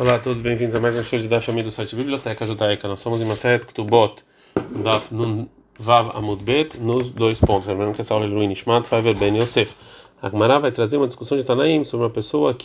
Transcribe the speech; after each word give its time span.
Olá 0.00 0.14
a 0.14 0.18
todos, 0.18 0.40
bem-vindos 0.40 0.74
a 0.74 0.80
mais 0.80 0.96
um 0.96 1.04
show 1.04 1.18
de 1.18 1.28
Daf 1.28 1.50
Ami 1.50 1.62
do 1.62 1.70
site 1.70 1.94
Biblioteca 1.94 2.46
Judaica. 2.46 2.88
Nós 2.88 2.98
somos 2.98 3.20
em 3.20 3.26
Maset 3.26 3.66
Ktubot, 3.66 4.24
Daf 4.82 5.12
Nun 5.14 5.46
Vav 5.78 6.16
Amud 6.16 6.42
Bet, 6.42 6.78
nos 6.78 7.10
dois 7.10 7.38
pontos. 7.38 7.68
Lembrando 7.68 7.94
que 7.94 8.00
essa 8.00 8.14
aula 8.14 8.24
é 8.24 8.28
Luin 8.28 8.50
Ishmat, 8.50 8.88
Faver 8.88 9.14
Ben 9.14 9.36
Yosef. 9.36 9.70
A 10.22 10.30
Gemara 10.30 10.58
vai 10.58 10.72
trazer 10.72 10.96
uma 10.96 11.06
discussão 11.06 11.36
de 11.36 11.44
Tanaim 11.44 11.84
sobre 11.84 12.06
uma 12.06 12.10
pessoa 12.10 12.56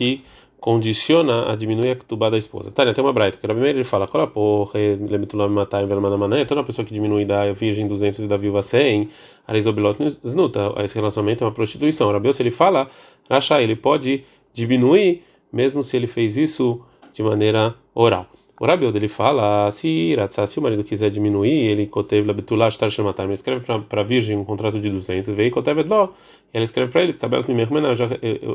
condiciona 0.61 1.51
a 1.51 1.57
diminuir 1.57 1.91
a 1.91 1.95
Ktubá 1.97 2.29
da 2.29 2.37
esposa. 2.37 2.71
Tânia, 2.71 2.93
tem 2.93 3.03
uma 3.03 3.11
braita, 3.11 3.37
que 3.37 3.45
primeiro 3.45 3.77
ele 3.77 3.83
fala, 3.83 4.07
cola 4.07 4.25
porra, 4.25 4.79
lemitulame 4.79 5.53
matar 5.53 5.83
em 5.83 5.85
mané, 5.85 6.45
toda 6.45 6.63
pessoa 6.63 6.85
que 6.85 6.93
diminui 6.93 7.25
da 7.25 7.51
virgem 7.51 7.89
200 7.89 8.19
e 8.19 8.27
da 8.27 8.37
viúva 8.37 8.61
100, 8.61 9.09
arizobilot 9.45 9.97
znuta, 10.25 10.73
esse 10.77 10.95
relacionamento 10.95 11.43
é 11.43 11.47
uma 11.47 11.53
prostituição. 11.53 12.09
Rabios, 12.09 12.39
ele 12.39 12.51
fala, 12.51 12.89
Rasha, 13.29 13.61
ele 13.61 13.75
pode 13.75 14.23
diminuir, 14.53 15.25
mesmo 15.51 15.83
se 15.83 15.97
ele 15.97 16.07
fez 16.07 16.37
isso 16.37 16.81
de 17.17 17.23
maneira 17.23 17.73
oral. 17.95 18.27
O 18.59 18.65
Rabiud 18.65 18.95
ele 18.95 19.07
fala, 19.07 19.69
se 19.71 20.15
se 20.47 20.59
o 20.59 20.61
marido 20.61 20.83
quiser 20.83 21.09
diminuir, 21.09 21.71
ele 21.71 21.87
cotev 21.87 22.25
labetulash 22.25 22.77
tar 22.77 22.89
shematar, 22.89 23.25
ele 23.25 23.33
escreve 23.33 23.65
para 23.65 24.01
a 24.01 24.03
virgem 24.03 24.37
um 24.37 24.43
contrato 24.43 24.79
de 24.79 24.89
200, 24.89 25.29
veio 25.29 25.51
cotev 25.51 25.83
lo, 25.87 26.13
ele 26.53 26.63
escreve 26.63 26.91
para 26.91 27.01
ele, 27.01 27.13
tabel 27.13 27.43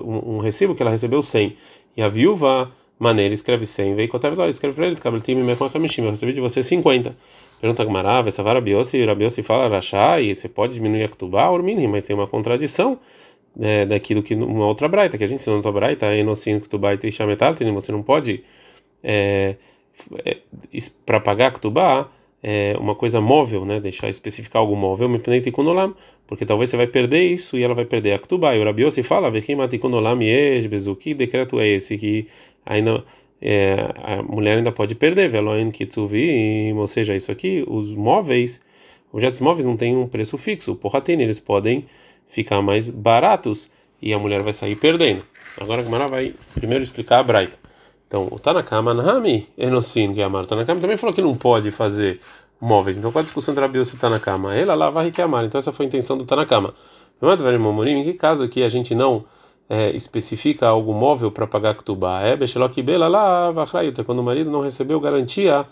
um 0.05 0.39
recibo 0.39 0.75
que 0.75 0.83
ela 0.83 0.91
recebeu 0.91 1.23
100, 1.23 1.56
e 1.97 2.03
a 2.03 2.09
viúva 2.09 2.70
maneira 2.98 3.34
escreve 3.34 3.67
100, 3.67 3.95
veio 3.95 4.09
cotev 4.09 4.37
lo, 4.37 4.48
escreve 4.48 4.75
para 4.75 4.87
ele, 4.87 4.97
tabel 4.97 5.20
tim 5.20 5.34
eu 5.39 6.11
recebi 6.11 6.33
de 6.33 6.41
você 6.41 6.62
50. 6.62 7.17
Pergunta 7.61 7.84
Gamarav, 7.84 8.27
essa 8.27 8.42
vara 8.42 8.61
Biossi, 8.61 9.05
Rabiosi 9.05 9.41
fala, 9.41 9.81
e 10.20 10.34
você 10.34 10.48
pode 10.48 10.75
diminuir 10.75 11.05
a 11.05 11.09
Ktubá, 11.09 11.48
Urmini, 11.48 11.87
mas 11.87 12.03
tem 12.03 12.15
uma 12.15 12.27
contradição 12.27 12.98
é, 13.61 13.87
daquilo 13.87 14.23
que 14.23 14.34
uma 14.34 14.66
outra 14.66 14.88
braita, 14.88 15.19
que 15.19 15.24
a 15.24 15.27
gente 15.27 15.41
ensinou 15.41 15.56
na 15.56 15.59
outra 15.59 15.73
braita, 15.73 16.15
Enosin 16.16 16.61
Ktubá 16.61 16.95
e 16.95 17.12
Shametaltin, 17.12 17.73
você 17.73 17.92
não 17.92 18.02
pode, 18.02 18.42
é, 19.02 19.56
é, 20.25 20.38
para 21.05 21.20
pagar 21.20 21.52
Ktubá, 21.52 22.11
é, 22.42 22.77
uma 22.78 22.94
coisa 22.94 23.20
móvel, 23.20 23.64
né? 23.64 23.78
Deixar 23.81 24.09
especificar 24.09 24.61
algo 24.61 24.75
móvel, 24.75 25.09
porque 26.27 26.44
talvez 26.44 26.70
você 26.70 26.77
vai 26.77 26.86
perder 26.86 27.22
isso 27.22 27.56
e 27.56 27.62
ela 27.62 27.75
vai 27.75 27.84
perder 27.84 28.14
a 28.14 28.19
Ktubá. 28.19 28.56
E 28.56 28.61
o 28.61 28.64
Rabiossi 28.64 29.03
fala, 29.03 29.31
que 29.31 31.14
decreto 31.14 31.61
é 31.61 31.69
esse 31.69 31.97
que 31.98 32.27
ainda 32.66 33.05
é, 33.41 33.75
a 33.97 34.22
mulher 34.22 34.59
ainda 34.59 34.70
pode 34.70 34.94
perder, 34.94 35.28
veloin 35.28 35.70
kitsuvim, 35.72 36.72
ou 36.75 36.87
seja, 36.87 37.14
isso 37.16 37.33
aqui, 37.33 37.64
os 37.66 37.94
móveis, 37.94 38.61
objetos 39.12 39.41
móveis 39.41 39.66
não 39.66 39.77
têm 39.77 39.97
um 39.97 40.06
preço 40.06 40.39
fixo, 40.39 40.77
porratem, 40.77 41.20
eles 41.20 41.41
podem 41.41 41.84
ficar 42.33 42.62
mais 42.62 42.88
baratos 42.88 43.69
e 44.00 44.12
a 44.12 44.19
mulher 44.19 44.42
vai 44.42 44.55
sair 44.55 44.75
perdendo. 44.75 45.22
Agora 45.61 45.83
a 45.83 45.84
Gemara 45.84 46.08
vai 46.08 46.34
primeiro 46.55 46.83
explicar 46.83 47.19
a 47.19 47.22
Braita. 47.22 47.56
Então, 48.08 48.27
o 48.30 48.38
Tanakama 48.38 48.92
Nahami 48.94 49.47
Enosin, 49.56 50.12
que 50.14 50.20
é 50.20 50.25
amar. 50.25 50.44
O 50.44 50.47
Tanakama 50.47 50.80
também 50.80 50.97
falou 50.97 51.14
que 51.14 51.22
não 51.22 51.36
pode 51.36 51.70
fazer 51.70 52.20
móveis. 52.60 52.98
Então, 52.98 53.12
qual 53.12 53.20
a 53.20 53.22
discussão 53.22 53.53
entre 53.53 53.64
a 53.64 53.69
Bios 53.69 53.92
e 53.92 53.98
Tanakama? 53.98 54.55
Ela 54.55 54.75
lá 54.75 54.88
vai 54.88 55.12
amar. 55.22 55.44
Então, 55.44 55.58
essa 55.58 55.72
foi 55.72 55.86
a 55.86 55.88
intenção 55.88 56.16
do 56.16 56.25
Tanakama. 56.25 56.75
Em 57.20 58.05
que 58.05 58.14
caso 58.14 58.42
aqui 58.42 58.62
a 58.62 58.69
gente 58.69 58.94
não 58.94 59.25
é, 59.69 59.94
especifica 59.94 60.66
algo 60.66 60.92
móvel 60.92 61.30
para 61.30 61.47
pagar 61.47 61.75
Ktubá? 61.75 62.22
É 62.22 62.34
Bechelok 62.34 62.83
Bela 62.83 63.08
lá, 63.08 63.53
quando 64.05 64.19
o 64.19 64.22
marido 64.22 64.50
não 64.50 64.60
recebeu 64.60 64.98
garantia 64.98 65.66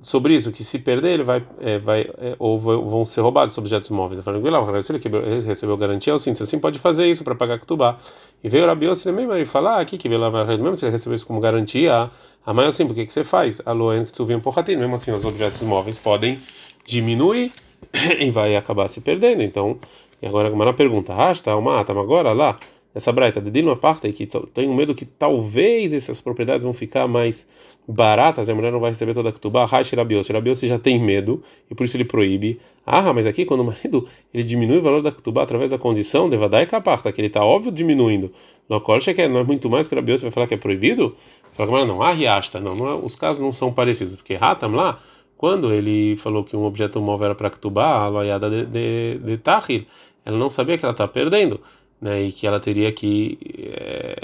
sobre 0.00 0.34
isso, 0.34 0.50
que 0.50 0.64
se 0.64 0.78
perder 0.78 1.14
ele 1.14 1.24
vai, 1.24 1.44
é, 1.60 1.78
vai 1.78 2.02
é, 2.18 2.34
ou 2.38 2.58
vão 2.58 3.04
ser 3.04 3.20
roubados 3.20 3.56
objetos 3.58 3.90
móveis. 3.90 4.18
Eu 4.18 4.24
falei, 4.24 4.82
se 4.82 4.92
ele 4.92 5.40
recebeu 5.46 5.76
garantia, 5.76 6.16
sim, 6.18 6.34
você 6.34 6.44
assim 6.44 6.58
pode 6.58 6.78
fazer 6.78 7.06
isso 7.06 7.22
para 7.22 7.34
pagar 7.34 7.58
Ktubá. 7.58 7.98
E 8.42 8.48
veio 8.48 8.64
o 8.64 8.66
Rabios 8.66 9.04
ele 9.04 9.14
mesmo 9.14 9.34
ele 9.34 9.44
fala, 9.44 9.76
ah, 9.76 9.80
aqui 9.80 9.98
que 9.98 10.08
veio 10.08 10.20
mesmo 10.62 10.76
se 10.76 10.84
ele 10.86 10.92
recebeu 10.92 11.14
isso 11.14 11.26
como 11.26 11.40
garantia, 11.40 12.10
a 12.44 12.54
mãe 12.54 12.66
assim, 12.66 12.86
por 12.86 12.94
que 12.94 13.06
que 13.06 13.12
você 13.12 13.22
faz? 13.22 13.60
A 13.66 13.72
Loen 13.72 14.04
que 14.04 14.22
um 14.22 14.40
porratinho, 14.40 14.78
mesmo 14.78 14.94
assim 14.94 15.12
os 15.12 15.26
objetos 15.26 15.60
móveis 15.60 15.98
podem 15.98 16.40
diminuir 16.86 17.52
e 18.18 18.30
vai 18.30 18.56
acabar 18.56 18.88
se 18.88 19.00
perdendo. 19.00 19.42
Então, 19.42 19.78
e 20.22 20.26
agora 20.26 20.50
uma 20.50 20.72
pergunta, 20.72 21.14
ah, 21.14 21.32
está 21.32 21.54
uma 21.56 21.80
ata, 21.80 21.92
agora 21.92 22.32
lá 22.32 22.58
essa 22.94 23.12
braita 23.12 23.40
de 23.40 23.50
uma 23.62 23.76
parte 23.76 24.12
que 24.12 24.26
tenho 24.52 24.74
medo 24.74 24.94
que 24.94 25.04
talvez 25.04 25.94
essas 25.94 26.20
propriedades 26.20 26.62
vão 26.62 26.72
ficar 26.72 27.08
mais 27.08 27.48
baratas 27.86 28.48
a 28.48 28.54
mulher 28.54 28.72
não 28.72 28.80
vai 28.80 28.90
receber 28.90 29.14
toda 29.14 29.28
a 29.28 29.32
ketubá, 29.32 29.64
Rashi 29.64 29.96
Rabios. 29.96 30.28
Rabios 30.28 30.60
já 30.60 30.78
tem 30.78 30.98
medo 31.00 31.42
e 31.70 31.74
por 31.74 31.84
isso 31.84 31.96
ele 31.96 32.04
proíbe. 32.04 32.60
Ah, 32.86 33.12
mas 33.12 33.26
aqui 33.26 33.44
quando 33.44 33.60
o 33.60 33.64
marido 33.64 34.08
ele 34.32 34.42
diminui 34.42 34.78
o 34.78 34.82
valor 34.82 35.02
da 35.02 35.12
ketubá 35.12 35.42
através 35.42 35.70
da 35.70 35.78
condição 35.78 36.28
de 36.28 36.36
vadai 36.36 36.66
caparta, 36.66 37.12
que 37.12 37.20
ele 37.20 37.28
está 37.28 37.44
óbvio 37.44 37.72
diminuindo. 37.72 38.32
No 38.68 38.80
colcha 38.80 39.12
que 39.12 39.26
não 39.28 39.40
é 39.40 39.44
muito 39.44 39.68
mais 39.68 39.88
que 39.88 39.94
Rabios 39.94 40.22
vai 40.22 40.30
falar 40.30 40.46
que 40.46 40.54
é 40.54 40.56
proibido? 40.56 41.16
Fala 41.52 41.84
não, 41.84 42.02
ah, 42.02 42.12
riasta, 42.12 42.58
não, 42.58 42.74
não 42.74 42.88
é, 42.88 42.94
os 42.94 43.14
casos 43.14 43.42
não 43.42 43.52
são 43.52 43.72
parecidos, 43.72 44.16
porque 44.16 44.34
Ratam 44.34 44.72
lá 44.72 45.00
quando 45.42 45.72
ele 45.72 46.14
falou 46.18 46.44
que 46.44 46.56
um 46.56 46.62
objeto 46.62 47.00
móvel 47.00 47.26
era 47.26 47.34
para 47.34 47.50
ketubá, 47.50 48.04
a 48.04 48.06
loiada 48.06 48.48
de, 48.48 48.64
de, 48.64 49.18
de 49.18 49.36
Tahir, 49.38 49.88
ela 50.24 50.38
não 50.38 50.48
sabia 50.48 50.78
que 50.78 50.84
ela 50.84 50.92
está 50.92 51.08
perdendo 51.08 51.60
né, 52.00 52.22
e 52.22 52.30
que 52.30 52.46
ela 52.46 52.60
teria 52.60 52.92
que 52.92 53.36
é, 53.58 54.16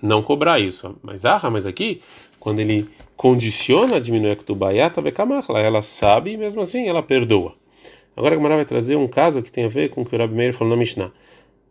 não 0.00 0.22
cobrar 0.22 0.60
isso. 0.60 0.96
Mas 1.02 1.24
ah, 1.24 1.40
mas 1.50 1.66
aqui, 1.66 2.00
quando 2.40 2.58
ele 2.58 2.88
condiciona 3.16 3.96
a 3.96 4.00
diminuir 4.00 4.32
a 4.32 4.36
Ktubaiata 4.36 5.02
Bekamachla, 5.02 5.60
ela 5.60 5.82
sabe 5.82 6.32
e 6.32 6.36
mesmo 6.38 6.62
assim 6.62 6.88
ela 6.88 7.02
perdoa. 7.02 7.54
Agora 8.16 8.34
a 8.34 8.36
Gemara 8.38 8.56
vai 8.56 8.64
trazer 8.64 8.96
um 8.96 9.06
caso 9.06 9.42
que 9.42 9.52
tem 9.52 9.66
a 9.66 9.68
ver 9.68 9.90
com 9.90 10.00
o 10.02 10.06
que 10.06 10.16
o 10.16 10.18
Rabi 10.18 10.34
Meir 10.34 10.54
falou 10.54 10.74
na 10.74 10.78
Mishnah. 10.78 11.12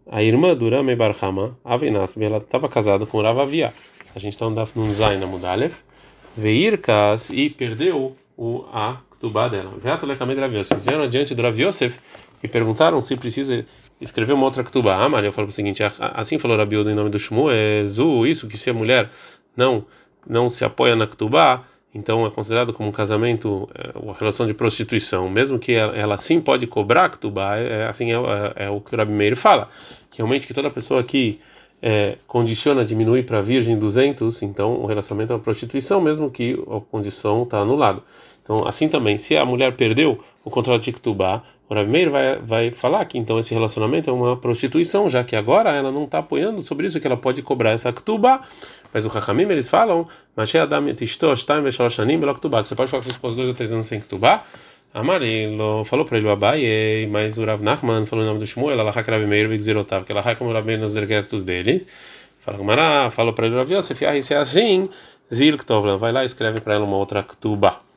A 0.09 0.23
irmã 0.23 0.55
do 0.55 0.69
Rame 0.69 0.95
Barhama, 0.95 1.57
Avinasbe, 1.65 2.23
ela 2.23 2.37
estava 2.37 2.69
casada 2.69 3.05
com 3.05 3.21
Rav 3.21 3.39
Avia. 3.39 3.73
A 4.15 4.19
gente 4.19 4.33
está 4.33 4.49
no 4.49 4.91
Zain 4.91 5.19
na 5.19 5.27
Mudalev. 5.27 5.73
Veirkas 6.37 7.29
e 7.29 7.49
perdeu 7.49 8.15
o 8.37 8.63
a 8.71 8.97
Ktubá 9.11 9.47
dela. 9.47 9.71
Vocês 10.51 10.85
vieram 10.85 11.03
adiante 11.03 11.35
do 11.35 11.41
Rav 11.41 11.59
Yosef 11.59 11.99
e 12.41 12.47
perguntaram 12.47 13.01
se 13.01 13.15
precisa 13.15 13.65
escrever 13.99 14.33
uma 14.33 14.45
outra 14.45 14.63
Ktubá. 14.63 15.03
Ah, 15.03 15.09
Maria 15.09 15.31
falou 15.31 15.49
o 15.49 15.51
seguinte: 15.51 15.83
assim 15.83 16.39
falou 16.39 16.57
Rabi 16.57 16.75
em 16.77 16.95
nome 16.95 17.09
do 17.09 17.19
Shmu, 17.19 17.51
é 17.51 17.85
Zu, 17.85 18.25
isso 18.25 18.47
que 18.47 18.57
se 18.57 18.69
a 18.69 18.73
mulher 18.73 19.11
não 19.55 19.85
não 20.27 20.49
se 20.49 20.63
apoia 20.65 20.95
na 20.95 21.07
Ktubá, 21.07 21.63
então 21.93 22.25
é 22.25 22.29
considerado 22.29 22.71
como 22.71 22.89
um 22.89 22.91
casamento, 22.91 23.67
é, 23.73 23.97
uma 23.97 24.13
relação 24.13 24.45
de 24.45 24.53
prostituição, 24.53 25.29
mesmo 25.29 25.57
que 25.57 25.73
ela, 25.73 25.95
ela 25.95 26.17
sim 26.17 26.39
pode 26.39 26.67
cobrar 26.67 27.09
Ktubá, 27.09 27.57
é, 27.57 27.87
assim 27.87 28.11
é, 28.11 28.15
é, 28.15 28.65
é, 28.65 28.69
o 28.69 28.79
que 28.79 28.93
o 28.93 28.97
Rabi 28.97 29.11
Meir 29.11 29.35
fala, 29.35 29.69
que 30.09 30.17
realmente 30.17 30.45
que 30.45 30.53
toda 30.53 30.69
pessoa 30.69 31.03
que 31.03 31.39
é, 31.81 32.17
condiciona 32.27 32.83
diminuir 32.85 33.23
para 33.23 33.41
virgem 33.41 33.77
200, 33.77 34.41
então 34.43 34.73
o 34.75 34.85
relacionamento 34.85 35.33
é 35.33 35.35
uma 35.35 35.41
prostituição, 35.41 35.99
mesmo 35.99 36.29
que 36.29 36.53
a 36.53 36.79
condição 36.91 37.43
está 37.43 37.59
anulada. 37.59 38.01
Então, 38.43 38.67
assim 38.67 38.89
também, 38.89 39.17
se 39.17 39.37
a 39.37 39.45
mulher 39.45 39.75
perdeu 39.75 40.19
o 40.43 40.49
contrato 40.49 40.81
de 40.81 40.91
Ktubá, 40.91 41.43
o 41.69 41.73
Rabi 41.75 41.89
Meir 41.89 42.09
vai, 42.09 42.39
vai 42.39 42.71
falar 42.71 43.05
que 43.05 43.17
então 43.17 43.37
esse 43.37 43.53
relacionamento 43.53 44.09
é 44.09 44.13
uma 44.13 44.35
prostituição, 44.35 45.07
já 45.07 45.23
que 45.23 45.35
agora 45.35 45.71
ela 45.71 45.91
não 45.91 46.05
está 46.05 46.17
apoiando 46.17 46.63
sobre 46.63 46.87
isso, 46.87 46.99
que 46.99 47.05
ela 47.05 47.15
pode 47.15 47.43
cobrar 47.43 47.71
essa 47.71 47.93
Ktubá. 47.93 48.41
Mas 48.91 49.05
o 49.05 49.09
Hakamim 49.09 49.43
eles 49.43 49.67
falam, 49.67 50.07
Adam 50.35 50.85
você 50.85 52.75
pode 52.75 52.89
falar 52.89 53.03
com 53.03 53.11
seus 53.11 53.35
dois 53.35 53.49
ou 53.49 53.53
três 53.53 53.71
anos 53.71 53.85
sem 53.85 53.99
Ktubá? 53.99 54.43
Amarelo 54.91 55.85
falou 55.85 56.03
para 56.03 56.17
ele 56.17 56.25
o 56.25 56.31
Abaye, 56.31 57.07
mas 57.11 57.37
o 57.37 57.45
Rav 57.45 57.61
Nachman 57.61 58.07
falou 58.07 58.25
o 58.25 58.27
nome 58.27 58.39
do 58.39 58.47
Shmuel, 58.47 58.79
ela 58.79 58.89
Rav 58.89 59.27
Meir 59.27 59.47
Vigzerotav, 59.47 60.03
que 60.03 60.11
ela 60.11 60.35
como 60.35 60.51
Rabi 60.51 60.77
nos 60.77 60.95
decretos 60.95 61.43
dele. 61.43 61.85
Fala 62.39 62.57
Gamara, 62.57 63.11
falou 63.11 63.33
para 63.33 63.45
ele 63.45 63.53
o 63.53 63.59
Rav 63.59 63.71
Yosef, 63.71 64.03
ah, 64.07 64.15
é 64.17 64.37
assim, 64.37 64.89
Zil 65.31 65.55
Ktovlan, 65.59 65.97
vai 65.97 66.11
lá 66.11 66.23
e 66.23 66.25
escreve 66.25 66.61
para 66.61 66.73
ela 66.73 66.85
uma 66.85 66.97
outra 66.97 67.21
Ktubá. 67.21 67.88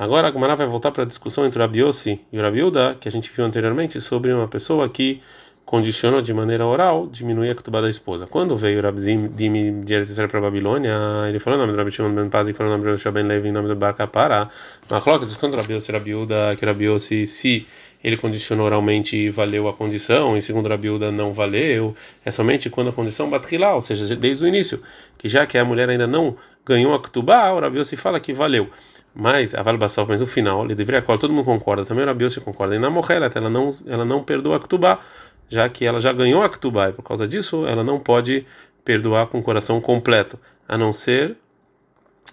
Agora 0.00 0.28
a 0.28 0.30
Gemara 0.30 0.54
vai 0.54 0.68
voltar 0.68 0.92
para 0.92 1.02
a 1.02 1.06
discussão 1.06 1.44
entre 1.44 1.58
o 1.58 1.60
Rabiossi 1.60 2.20
e 2.32 2.38
o 2.38 2.40
Rabiuda, 2.40 2.96
que 3.00 3.08
a 3.08 3.10
gente 3.10 3.32
viu 3.34 3.44
anteriormente, 3.44 4.00
sobre 4.00 4.32
uma 4.32 4.46
pessoa 4.46 4.88
que 4.88 5.20
condiciona 5.64 6.22
de 6.22 6.32
maneira 6.32 6.64
oral 6.64 7.08
diminuir 7.08 7.50
a 7.50 7.54
ketubá 7.56 7.80
da 7.80 7.88
esposa. 7.88 8.24
Quando 8.24 8.56
veio 8.56 8.78
o 8.78 8.82
Rabzim 8.82 9.26
de 9.26 9.92
Eretz 9.92 10.14
para 10.14 10.38
a 10.38 10.42
Babilônia, 10.42 10.96
ele 11.28 11.40
falou 11.40 11.58
o 11.58 11.62
nome 11.62 11.72
do 11.72 11.78
Rabi 11.78 11.90
Shimon 11.90 12.14
Ben 12.14 12.26
e 12.26 12.52
falou 12.54 12.72
o 12.72 12.78
nome 12.78 12.88
do 12.88 12.96
Shaben 12.96 13.24
Levi 13.24 13.48
em 13.48 13.52
nome 13.52 13.66
do 13.66 13.74
Barca 13.74 14.06
Pará. 14.06 14.48
Na 14.88 15.00
coloca, 15.00 15.26
quando 15.40 15.54
o 15.54 15.56
Rabiossi 15.56 15.90
e 15.90 15.92
o 15.92 15.98
Rabiuda, 15.98 16.54
que 16.56 16.64
o 16.64 16.68
Rabiossi, 16.68 17.26
se 17.26 17.66
ele 18.04 18.16
condicionou 18.16 18.66
oralmente 18.66 19.28
valeu 19.30 19.66
a 19.66 19.72
condição, 19.72 20.36
e 20.36 20.40
segundo 20.40 20.68
Rabiuda 20.68 21.10
não 21.10 21.32
valeu, 21.32 21.96
é 22.24 22.30
somente 22.30 22.70
quando 22.70 22.90
a 22.90 22.92
condição 22.92 23.28
lá, 23.58 23.74
ou 23.74 23.80
seja, 23.80 24.14
desde 24.14 24.44
o 24.44 24.46
início, 24.46 24.80
que 25.18 25.28
já 25.28 25.44
que 25.44 25.58
a 25.58 25.64
mulher 25.64 25.88
ainda 25.88 26.06
não 26.06 26.36
ganhou 26.64 26.94
a 26.94 27.02
ketubá, 27.02 27.50
o 27.52 27.58
Rabiossi 27.58 27.96
fala 27.96 28.20
que 28.20 28.32
valeu. 28.32 28.70
Mas 29.20 29.52
a 29.52 29.62
Valbassov, 29.62 30.08
mas 30.08 30.20
no 30.20 30.28
final, 30.28 30.64
ele 30.64 30.76
deveria 30.76 31.02
colar, 31.02 31.18
todo 31.18 31.32
mundo 31.32 31.44
concorda, 31.44 31.84
também 31.84 32.04
o 32.04 32.06
Rabiose 32.06 32.40
concorda. 32.40 32.76
E 32.76 32.78
na 32.78 32.88
Mohelet, 32.88 33.36
ela 33.36 33.50
não, 33.50 33.74
ela 33.84 34.04
não 34.04 34.22
perdoa 34.22 34.58
a 34.58 34.60
Ktubá, 34.60 35.00
já 35.48 35.68
que 35.68 35.84
ela 35.84 36.00
já 36.00 36.12
ganhou 36.12 36.40
a 36.40 36.48
Ktubá, 36.48 36.90
e 36.90 36.92
por 36.92 37.02
causa 37.02 37.26
disso, 37.26 37.66
ela 37.66 37.82
não 37.82 37.98
pode 37.98 38.46
perdoar 38.84 39.26
com 39.26 39.40
o 39.40 39.42
coração 39.42 39.80
completo, 39.80 40.38
a 40.68 40.78
não 40.78 40.92
ser 40.92 41.36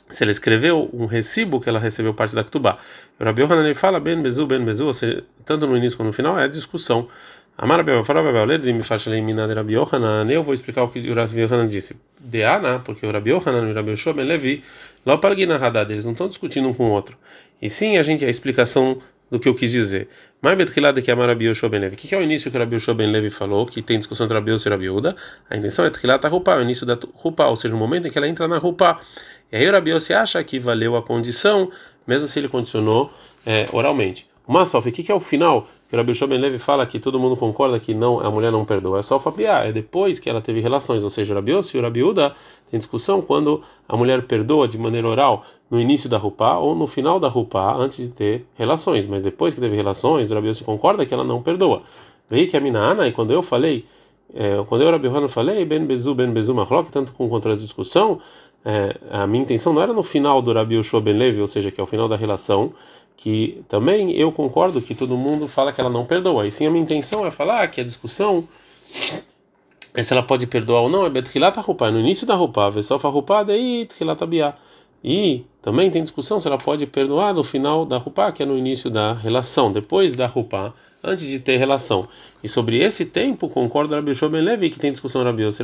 se 0.10 0.24
ela 0.24 0.30
escreveu 0.30 0.88
um 0.94 1.08
recibo 1.08 1.60
que 1.60 1.68
ela 1.68 1.80
recebeu 1.80 2.14
parte 2.14 2.36
da 2.36 2.44
Ktubá. 2.44 2.78
O 3.20 3.24
Rabi 3.24 3.42
Yohanan 3.42 3.74
fala 3.74 4.00
Ben 4.00 4.22
Bezu, 4.22 4.46
Ben 4.46 4.64
Bezu, 4.64 4.86
ou 4.86 4.94
seja, 4.94 5.24
tanto 5.44 5.66
no 5.66 5.76
início 5.76 5.98
como 5.98 6.10
no 6.10 6.14
final, 6.14 6.38
é 6.38 6.44
a 6.44 6.48
discussão. 6.48 7.10
Amar 7.58 7.78
Rabi 7.78 7.92
Yohanan, 7.92 8.74
me 8.74 8.84
faz 8.84 9.08
eliminar 9.08 9.50
Rabi 9.50 9.76
Yohanan, 9.76 10.30
eu 10.30 10.44
vou 10.44 10.54
explicar 10.54 10.84
o 10.84 10.90
que 10.90 11.00
o 11.10 11.16
Rabi 11.16 11.40
Yohanan 11.40 11.70
disse. 11.70 11.96
De 12.20 12.42
Ana, 12.42 12.80
porque 12.80 13.06
o 13.06 13.12
Rabi 13.12 13.30
Yohanan 13.30 13.70
e 13.70 13.72
o 13.72 13.74
Rabi 13.74 13.92
Yoshua 13.92 14.12
Ben 14.14 14.26
Levi, 14.26 14.62
lá 15.06 15.18
para 15.18 15.34
Haddad, 15.34 15.90
eles 15.90 16.04
não 16.04 16.12
estão 16.12 16.28
discutindo 16.28 16.68
um 16.68 16.74
com 16.74 16.90
o 16.90 16.92
outro. 16.92 17.18
E 17.62 17.70
sim, 17.70 17.98
a 17.98 18.04
gente, 18.04 18.26
a 18.26 18.30
explicação 18.30 18.98
do 19.32 19.40
que 19.40 19.48
eu 19.48 19.56
quis 19.56 19.72
dizer. 19.72 20.10
Mais 20.42 20.58
betkilada 20.58 21.02
que 21.02 21.10
amar 21.10 21.30
Rabi 21.30 21.46
Yoshua 21.46 21.70
Ben 21.70 21.80
Levi. 21.80 21.96
O 21.96 21.98
que 21.98 22.14
é 22.14 22.18
o 22.18 22.22
início 22.22 22.52
que 22.52 22.58
o 22.58 22.60
Rabi 22.60 22.76
Yoshua 22.76 22.94
Ben 22.94 23.10
Levi 23.10 23.30
falou, 23.30 23.66
que 23.66 23.82
tem 23.82 23.98
discussão 23.98 24.26
entre 24.26 24.38
Rabi 24.38 24.52
Yoshua 24.52 24.70
e 24.70 24.74
Rabi 24.74 24.90
Uda? 24.90 25.16
A 25.50 25.56
intenção 25.56 25.86
é 25.86 25.90
tkilat 25.90 26.26
a 26.26 26.28
rupa, 26.28 26.58
o 26.58 26.62
início 26.62 26.86
da 26.86 26.98
rupa, 27.14 27.48
ou 27.48 27.56
seja, 27.56 27.74
o 27.74 27.78
momento 27.78 28.06
em 28.06 28.12
que 28.12 28.18
ela 28.18 28.28
entra 28.28 28.50
na 28.50 28.58
rupa. 28.58 29.00
E 29.50 29.56
aí 29.56 29.70
o 29.70 29.72
Rabi 29.72 29.92
Yoshua 29.92 30.18
acha 30.20 30.44
que 30.44 30.60
valeu 30.60 30.98
a 30.98 31.02
condição, 31.02 31.72
mesmo 32.06 32.28
se 32.28 32.38
ele 32.38 32.50
condicionou 32.50 33.14
é, 33.46 33.66
oralmente. 33.72 34.28
O 34.46 34.52
Masof, 34.52 34.88
o 34.88 34.92
que 34.92 35.10
é 35.10 35.16
o 35.16 35.20
final? 35.22 35.70
Que 35.90 35.96
Rabi 35.96 36.14
Ben 36.28 36.40
Levi 36.40 36.58
fala 36.58 36.86
que 36.86 37.00
todo 37.00 37.20
mundo 37.20 37.38
concorda 37.38 37.80
que 37.80 37.94
não 37.94 38.20
a 38.20 38.32
mulher 38.32 38.52
não 38.52 38.66
perdoa. 38.66 39.00
É 39.00 39.04
só 39.04 39.20
fabiar, 39.20 39.68
é 39.68 39.72
depois 39.72 40.20
que 40.20 40.30
ela 40.30 40.42
teve 40.42 40.60
relações. 40.60 41.04
Ou 41.04 41.10
seja, 41.10 41.36
Rabi 41.36 41.52
e 41.52 41.78
o 41.78 41.82
Rabi 41.82 42.04
Uda 42.04 42.36
tem 42.72 42.80
discussão 42.80 43.22
quando 43.22 43.62
a 43.88 43.96
mulher 43.96 44.24
perdoa 44.24 44.68
de 44.68 44.78
maneira 44.78 45.08
oral 45.08 45.44
no 45.70 45.80
início 45.80 46.10
da 46.10 46.18
rupá 46.18 46.58
ou 46.58 46.76
no 46.76 46.88
final 46.88 47.20
da 47.20 47.28
rupá 47.28 47.76
antes 47.76 47.98
de 47.98 48.10
ter 48.10 48.46
relações. 48.56 49.06
Mas 49.06 49.22
depois 49.22 49.54
que 49.54 49.62
teve 49.62 49.76
relações, 49.76 50.32
Rabi 50.32 50.54
se 50.56 50.64
concorda 50.64 51.06
que 51.06 51.14
ela 51.14 51.24
não 51.24 51.42
perdoa. 51.44 51.84
Veio 52.30 52.48
que 52.48 52.58
a 52.58 52.60
mina 52.60 52.80
Ana, 52.80 53.08
e 53.08 53.12
quando 53.12 53.32
eu 53.32 53.44
falei, 53.44 53.86
é, 54.34 54.64
quando 54.68 54.82
eu, 54.82 54.92
Rabi 54.92 55.08
Yohanan, 55.08 55.28
falei, 55.28 55.64
Ben 55.66 55.86
Bezu, 55.86 56.16
Ben 56.16 56.32
Bezu 56.32 56.56
Machlok, 56.56 56.92
tanto 56.92 57.14
com 57.14 57.30
contra 57.30 57.56
discussão, 57.56 58.20
é, 58.66 58.98
a 59.12 59.28
minha 59.28 59.44
intenção 59.44 59.72
não 59.72 59.82
era 59.82 59.94
no 59.94 60.02
final 60.02 60.42
do 60.42 60.52
Rabi 60.52 60.76
Yoshua 60.76 61.00
Ben 61.00 61.14
Levi, 61.14 61.40
ou 61.40 61.48
seja, 61.48 61.70
que 61.70 61.80
é 61.80 61.84
o 61.84 61.88
final 61.88 62.10
da 62.10 62.16
relação, 62.16 62.74
que 63.18 63.64
também 63.68 64.12
eu 64.12 64.32
concordo 64.32 64.82
que 64.82 64.94
todo 64.94 65.16
mundo 65.18 65.48
fala 65.48 65.72
que 65.72 65.80
ela 65.80 65.90
não 65.90 66.06
perdoa. 66.06 66.46
E 66.46 66.52
sim, 66.52 66.66
a 66.66 66.72
minha 66.72 66.84
intenção 66.84 67.26
é 67.26 67.32
falar 67.32 67.68
que 67.70 67.82
a 67.82 67.84
discussão 67.84 68.48
é 69.94 70.04
se 70.04 70.14
ela 70.14 70.24
pode 70.24 70.46
perdoar 70.46 70.82
ou 70.82 70.90
não, 70.90 71.06
é 71.06 71.10
Betchilat 71.10 71.58
roupa 71.60 71.90
no 71.90 72.00
início 72.00 72.28
da 72.28 72.36
roupa, 72.36 72.70
Vesofa 72.70 73.08
roupa, 73.08 73.44
daí 73.44 73.86
Tchilat 73.86 74.26
Biá. 74.26 74.54
E 75.02 75.46
também 75.62 75.90
tem 75.90 76.04
discussão 76.04 76.40
se 76.40 76.48
ela 76.48 76.58
pode 76.58 76.86
perdoar 76.86 77.34
no 77.34 77.44
final 77.44 77.86
da 77.86 77.98
roupa, 77.98 78.32
que 78.32 78.44
é 78.44 78.46
no 78.46 78.58
início 78.58 78.90
da 78.90 79.14
relação, 79.14 79.72
depois 79.72 80.14
da 80.14 80.28
roupa, 80.28 80.74
antes 81.04 81.28
de 81.28 81.40
ter 81.40 81.58
relação. 81.58 82.08
E 82.44 82.48
sobre 82.48 82.80
esse 82.80 83.06
tempo, 83.06 83.48
concorda 83.48 83.96
Rabi 83.96 84.14
Ben 84.14 84.42
Levi, 84.42 84.70
que 84.70 84.80
tem 84.80 84.92
discussão 84.92 85.24
Rabi 85.24 85.44
Yossi 85.44 85.64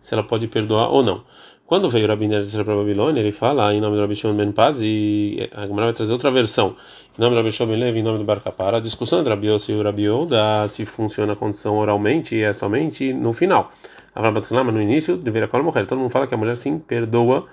se 0.00 0.14
ela 0.14 0.22
pode 0.22 0.46
perdoar 0.46 0.88
ou 0.90 1.02
não. 1.02 1.22
Quando 1.70 1.88
veio 1.88 2.08
Rabi 2.08 2.26
Ner 2.26 2.42
para 2.64 2.72
a 2.72 2.76
Babilônia, 2.78 3.20
ele 3.20 3.30
fala 3.30 3.72
em 3.72 3.80
nome 3.80 3.94
do 3.94 4.02
Rabi 4.02 4.16
Shimon 4.16 4.34
Ben 4.34 4.50
Paz 4.50 4.80
e 4.82 5.48
a 5.52 5.68
Gemara 5.68 5.86
vai 5.86 5.92
trazer 5.92 6.12
outra 6.12 6.28
versão. 6.28 6.74
Em 7.16 7.22
nome 7.22 7.36
do 7.36 7.42
Rabi 7.42 7.52
Shimon 7.52 7.68
Ben 7.68 7.78
Levi, 7.78 8.00
em 8.00 8.02
nome 8.02 8.18
do 8.18 8.24
Bar 8.24 8.40
Kapara, 8.40 8.78
a 8.78 8.80
discussão 8.80 9.20
entre 9.20 9.32
Rabi 9.32 9.46
Yossi 9.46 9.70
e 9.70 9.80
Rabi 9.80 10.10
Oda 10.10 10.66
se 10.66 10.84
funciona 10.84 11.34
a 11.34 11.36
condição 11.36 11.76
oralmente 11.76 12.34
e 12.34 12.42
é 12.42 12.52
somente 12.52 13.12
no 13.12 13.32
final. 13.32 13.70
A 14.12 14.20
mas 14.32 14.74
no 14.74 14.82
início, 14.82 15.16
deveria 15.16 15.46
falar 15.46 15.62
morrer. 15.62 15.86
Todo 15.86 15.98
mundo 15.98 16.10
fala 16.10 16.26
que 16.26 16.34
a 16.34 16.36
mulher 16.36 16.56
sim 16.56 16.76
perdoa. 16.76 17.46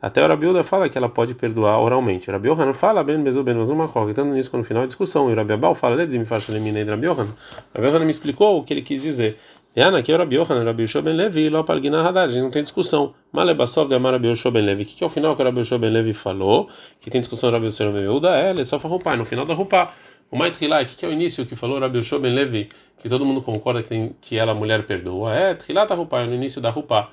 Até 0.00 0.24
o 0.24 0.28
Rabi 0.28 0.46
Oda 0.46 0.62
fala 0.62 0.88
que 0.88 0.96
ela 0.96 1.08
pode 1.08 1.34
perdoar 1.34 1.80
oralmente. 1.80 2.30
Rabi 2.30 2.46
Yohanan 2.46 2.74
fala, 2.74 3.02
Ben 3.02 3.20
Bezu, 3.24 3.42
Ben 3.42 3.56
Bezu, 3.56 3.74
Makok. 3.74 4.08
Então, 4.08 4.24
nisso, 4.26 4.52
quando 4.52 4.62
no 4.62 4.68
final 4.68 4.84
é 4.84 4.86
discussão. 4.86 5.28
E 5.30 5.32
o 5.32 5.36
Rabi 5.36 5.54
Abal 5.54 5.74
fala, 5.74 5.96
Lede 5.96 6.16
me 6.16 6.24
faz 6.24 6.48
eliminei 6.48 6.84
Rabi 6.84 7.06
Yohanan. 7.06 7.34
Rabi 7.74 7.88
Yohanan 7.88 8.04
me 8.04 8.12
explicou 8.12 8.60
o 8.60 8.62
que 8.62 8.72
ele 8.72 8.82
quis 8.82 9.02
dizer. 9.02 9.36
Yana, 9.76 10.02
que 10.02 10.12
é 10.12 10.16
Rabi 10.16 10.36
Yohanan, 10.36 10.64
Rabi 10.64 10.84
Yoshua 10.84 11.02
Ben 11.02 11.16
Levi, 11.16 11.50
lá 11.50 11.64
para 11.64 11.80
Guinar 11.80 12.06
Hadad, 12.06 12.38
a 12.38 12.40
não 12.40 12.48
tem 12.48 12.62
discussão. 12.62 13.12
Malebasov 13.32 13.88
de 13.88 13.96
Amar 13.96 14.12
Rabi 14.12 14.28
Yoshua 14.28 14.52
Ben 14.52 14.64
Levi, 14.64 14.84
que, 14.84 14.94
que 14.94 15.02
é 15.02 15.06
o 15.06 15.10
final 15.10 15.34
que 15.34 15.42
o 15.42 15.44
Rabi 15.44 15.62
Ben 15.80 15.90
Levi 15.90 16.12
falou? 16.12 16.68
Que 17.00 17.10
tem 17.10 17.20
discussão 17.20 17.50
Rabi 17.50 17.66
Yoshua 17.66 17.90
Ben 17.90 18.06
Levi, 18.06 18.26
é, 18.28 18.50
ele 18.50 18.64
só 18.64 18.78
farrupar, 18.78 19.16
no 19.16 19.24
final 19.24 19.44
da 19.44 19.52
roupa. 19.52 19.92
O 20.30 20.36
Mait 20.36 20.56
Hilai, 20.64 20.84
o 20.84 20.86
que, 20.86 20.94
que 20.94 21.04
é 21.04 21.08
o 21.08 21.12
início 21.12 21.44
que 21.44 21.56
falou 21.56 21.80
Rabi 21.80 22.00
Ben 22.00 22.34
Levi, 22.34 22.68
que 23.02 23.08
todo 23.08 23.24
mundo 23.24 23.42
concorda 23.42 23.82
que, 23.82 23.88
tem, 23.88 24.14
que 24.20 24.38
ela, 24.38 24.54
mulher, 24.54 24.86
perdoa? 24.86 25.34
É, 25.34 25.54
Trilá 25.54 25.84
tá 25.86 25.94
roupa, 25.96 26.20
é 26.20 26.26
no 26.26 26.34
início 26.34 26.60
da 26.60 26.70
roupa. 26.70 27.08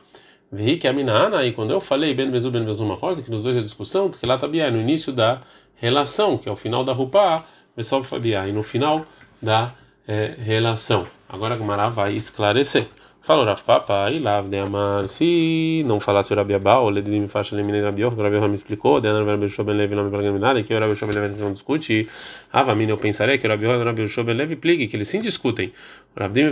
Vi 0.51 0.77
que 0.77 0.87
a 0.87 0.93
Minana, 0.93 1.43
e 1.43 1.53
quando 1.53 1.71
eu 1.71 1.81
falei 1.81 2.13
Ben 2.13 2.29
Bezu, 2.29 2.51
Ben 2.51 2.63
Bezu, 2.63 2.85
coisa, 2.97 3.23
que 3.23 3.31
nos 3.31 3.41
dois 3.41 3.57
é 3.57 3.61
discussão, 3.61 4.07
Trilá 4.07 4.37
tá 4.37 4.47
é 4.47 4.69
no 4.69 4.79
início 4.79 5.11
da 5.11 5.41
relação, 5.77 6.37
que 6.37 6.47
é 6.47 6.51
o 6.51 6.55
final 6.55 6.83
da 6.83 6.93
roupa, 6.93 7.43
Bessob 7.75 8.05
Fabiá, 8.05 8.47
e 8.47 8.51
no 8.51 8.61
final 8.61 9.03
da 9.41 9.73
é, 10.11 10.35
relação. 10.37 11.07
Agora 11.29 11.53
a 11.53 11.57
Gumara 11.57 11.89
vai 11.89 12.13
esclarecer. 12.13 12.85
Falou 13.21 13.45
Rav 13.45 13.61
Papa, 13.61 14.11
e 14.11 14.19
lá, 14.19 14.41
de 14.41 14.57
amar, 14.57 15.07
se 15.07 15.83
não 15.85 15.99
falasse 15.99 16.33
o 16.33 16.35
Rabi 16.35 16.55
Abba, 16.55 16.79
o 16.79 16.89
Ledim 16.89 17.27
faixa 17.27 17.55
Lemine 17.55 17.79
Rabi 17.79 18.01
Yoch, 18.01 18.19
o 18.19 18.21
Rabi 18.21 18.39
me 18.41 18.55
explicou, 18.55 18.99
de 18.99 19.07
Anar 19.07 19.23
Rabi 19.25 19.47
Shoben 19.47 19.77
Levi 19.77 19.95
não 19.95 20.05
me 20.05 20.11
paga 20.11 20.31
nada, 20.31 20.63
que 20.63 20.73
o 20.73 20.79
Rabi 20.79 20.95
Shoben 20.95 21.15
Levi 21.15 21.39
não 21.39 21.53
discute, 21.53 22.09
Avamina 22.51 22.91
eu 22.91 22.97
pensaria 22.97 23.37
que 23.37 23.45
o 23.45 23.49
Rabi 23.49 23.65
Yoch 23.65 23.77
e 23.77 23.81
o 23.81 23.85
Rabi 23.85 24.07
Shoben 24.07 24.35
Levi 24.35 24.55
pligue, 24.55 24.87
que 24.87 24.97
eles 24.97 25.07
sim 25.07 25.21
discutem. 25.21 25.71
Ravdim 26.17 26.49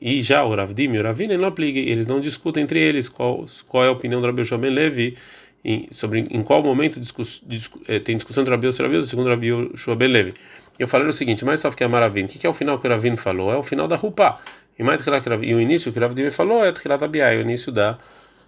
e 0.00 0.22
já 0.22 0.44
o 0.44 0.54
Ravdim 0.54 0.92
e 0.92 0.98
o 0.98 1.02
Ravine 1.04 1.36
não 1.36 1.52
pligue, 1.52 1.88
eles 1.88 2.06
não 2.08 2.20
discutem 2.20 2.64
entre 2.64 2.80
eles 2.82 3.08
qual, 3.08 3.46
qual 3.68 3.84
é 3.84 3.88
a 3.88 3.92
opinião 3.92 4.20
do 4.20 4.26
Rabi 4.26 4.44
Shoben 4.44 4.70
Levi 4.70 5.16
em, 5.64 5.86
sobre 5.90 6.26
em 6.30 6.42
qual 6.42 6.62
momento 6.62 7.00
discuss, 7.00 7.42
discu, 7.46 7.80
eh, 7.86 8.00
tem 8.00 8.16
discussão 8.16 8.42
entre 8.42 8.54
Rabi 8.54 8.66
Yoch 8.66 8.80
e 8.80 8.82
Rabi 8.82 9.06
segundo 9.06 9.28
Rabi 9.28 9.70
Shoben 9.76 10.08
Levi. 10.08 10.34
Eu 10.78 10.86
falei 10.86 11.08
o 11.08 11.12
seguinte, 11.12 11.44
mas 11.44 11.60
só 11.60 11.70
que 11.70 11.82
é 11.82 11.88
Maravin, 11.88 12.24
o 12.24 12.28
que, 12.28 12.46
é 12.46 12.50
o 12.50 12.52
final 12.52 12.78
que 12.78 12.86
o 12.86 12.90
Ravin 12.90 13.16
falou? 13.16 13.52
É 13.52 13.56
o 13.56 13.62
final 13.64 13.88
da 13.88 13.96
Rupá. 13.96 14.38
E, 14.78 14.82
mais 14.82 15.04
e 15.42 15.54
o 15.54 15.60
início 15.60 15.92
que 15.92 15.98
o 15.98 16.02
Rav 16.02 16.14
falou 16.30 16.64
é 16.64 16.70
Tchilat 16.70 17.02
Abiyah, 17.02 17.34
é 17.34 17.38
o 17.38 17.40
início 17.40 17.72
da 17.72 17.98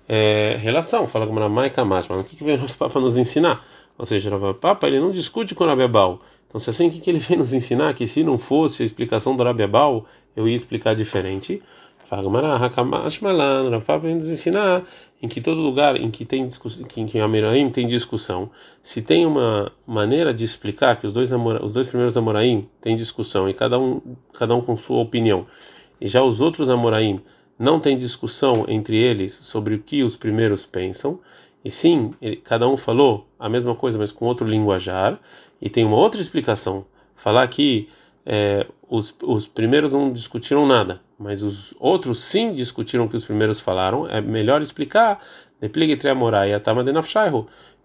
é, 0.09 0.57
relação. 0.61 1.09
Fala 1.09 1.27
com 1.27 1.37
a 1.43 1.49
Mai 1.49 1.71
Kamash, 1.71 2.07
mas 2.09 2.21
o 2.21 2.25
que, 2.25 2.37
que 2.37 2.45
veio 2.45 2.65
o 2.65 2.71
Papa 2.77 3.01
nos 3.01 3.19
ensinar? 3.19 3.65
Ou 3.99 4.07
seja, 4.07 4.35
o 4.35 4.55
Papa 4.55 4.87
ele 4.87 5.01
não 5.01 5.11
discute 5.11 5.57
com 5.57 5.65
o 5.65 5.67
Rabi 5.67 5.83
Abal. 5.83 6.21
Então, 6.49 6.61
se 6.61 6.71
assim, 6.71 6.89
o 6.89 6.91
que, 6.91 7.01
que 7.01 7.11
ele 7.11 7.19
veio 7.21 7.41
nos 7.41 7.53
ensinar? 7.53 7.95
Que 7.95 8.07
se 8.07 8.23
não 8.23 8.39
fosse 8.39 8.85
a 8.85 8.87
explicação 8.87 9.35
do 9.35 9.43
Rabi 9.43 9.65
Abal, 9.65 10.07
eu 10.37 10.47
ia 10.47 10.55
explicar 10.55 10.95
diferente. 10.95 11.61
Fala 12.11 12.25
com 12.25 12.37
a 12.39 12.57
Hakamash 12.57 13.21
Malan, 13.21 13.69
o 13.69 13.81
Papa 13.81 13.99
veio 13.99 14.17
nos 14.17 14.27
ensinar 14.27 14.83
em 15.23 15.29
que 15.29 15.41
todo 15.41 15.61
lugar 15.61 15.95
em 15.95 16.11
que 16.11 16.25
tem 16.25 16.45
discussão, 16.45 16.85
em 16.97 17.07
que 17.07 17.21
Amiraim 17.21 17.71
tem 17.71 17.87
discussão, 17.87 18.51
se 18.83 19.01
tem 19.01 19.25
uma 19.25 19.71
maneira 19.87 20.35
de 20.35 20.43
explicar 20.43 20.99
que 20.99 21.07
os 21.07 21.13
dois 21.13 21.31
os 21.31 21.73
dois 21.73 21.87
primeiros 21.87 22.17
Amoraim 22.17 22.69
têm 22.81 22.97
discussão 22.97 23.49
e 23.49 23.55
cada 23.55 23.79
um 23.79 24.01
cada 24.33 24.57
um 24.57 24.61
com 24.61 24.77
sua 24.77 25.01
opinião 25.01 25.47
e 26.01 26.09
já 26.09 26.21
os 26.21 26.41
outros 26.41 26.69
Amoraim 26.69 27.21
não 27.57 27.79
tem 27.79 27.97
discussão 27.97 28.65
entre 28.67 28.97
eles 28.97 29.33
sobre 29.33 29.77
o 29.77 29.79
que 29.79 30.03
os 30.03 30.17
primeiros 30.17 30.67
pensam, 30.67 31.21
e 31.65 31.71
sim, 31.71 32.13
ele, 32.21 32.39
cada 32.39 32.69
um 32.69 32.77
falou 32.77 33.29
a 33.39 33.49
mesma 33.49 33.77
coisa, 33.77 33.97
mas 33.97 34.11
com 34.11 34.25
outro 34.25 34.49
linguajar, 34.49 35.21
e 35.63 35.71
tem 35.71 35.85
uma 35.85 35.97
outra 35.97 36.21
explicação. 36.21 36.87
Falar 37.15 37.47
que 37.47 37.89
é, 38.27 38.67
os, 38.89 39.15
os 39.23 39.47
primeiros 39.47 39.93
não 39.93 40.13
discutiram 40.13 40.67
nada, 40.67 41.01
mas 41.21 41.43
os 41.43 41.75
outros 41.79 42.19
sim 42.19 42.55
discutiram 42.55 43.05
o 43.05 43.09
que 43.09 43.15
os 43.15 43.27
primeiros 43.27 43.61
falaram, 43.61 44.09
é 44.09 44.23
melhor 44.23 44.63
explicar 44.63 45.21
que 45.61 45.67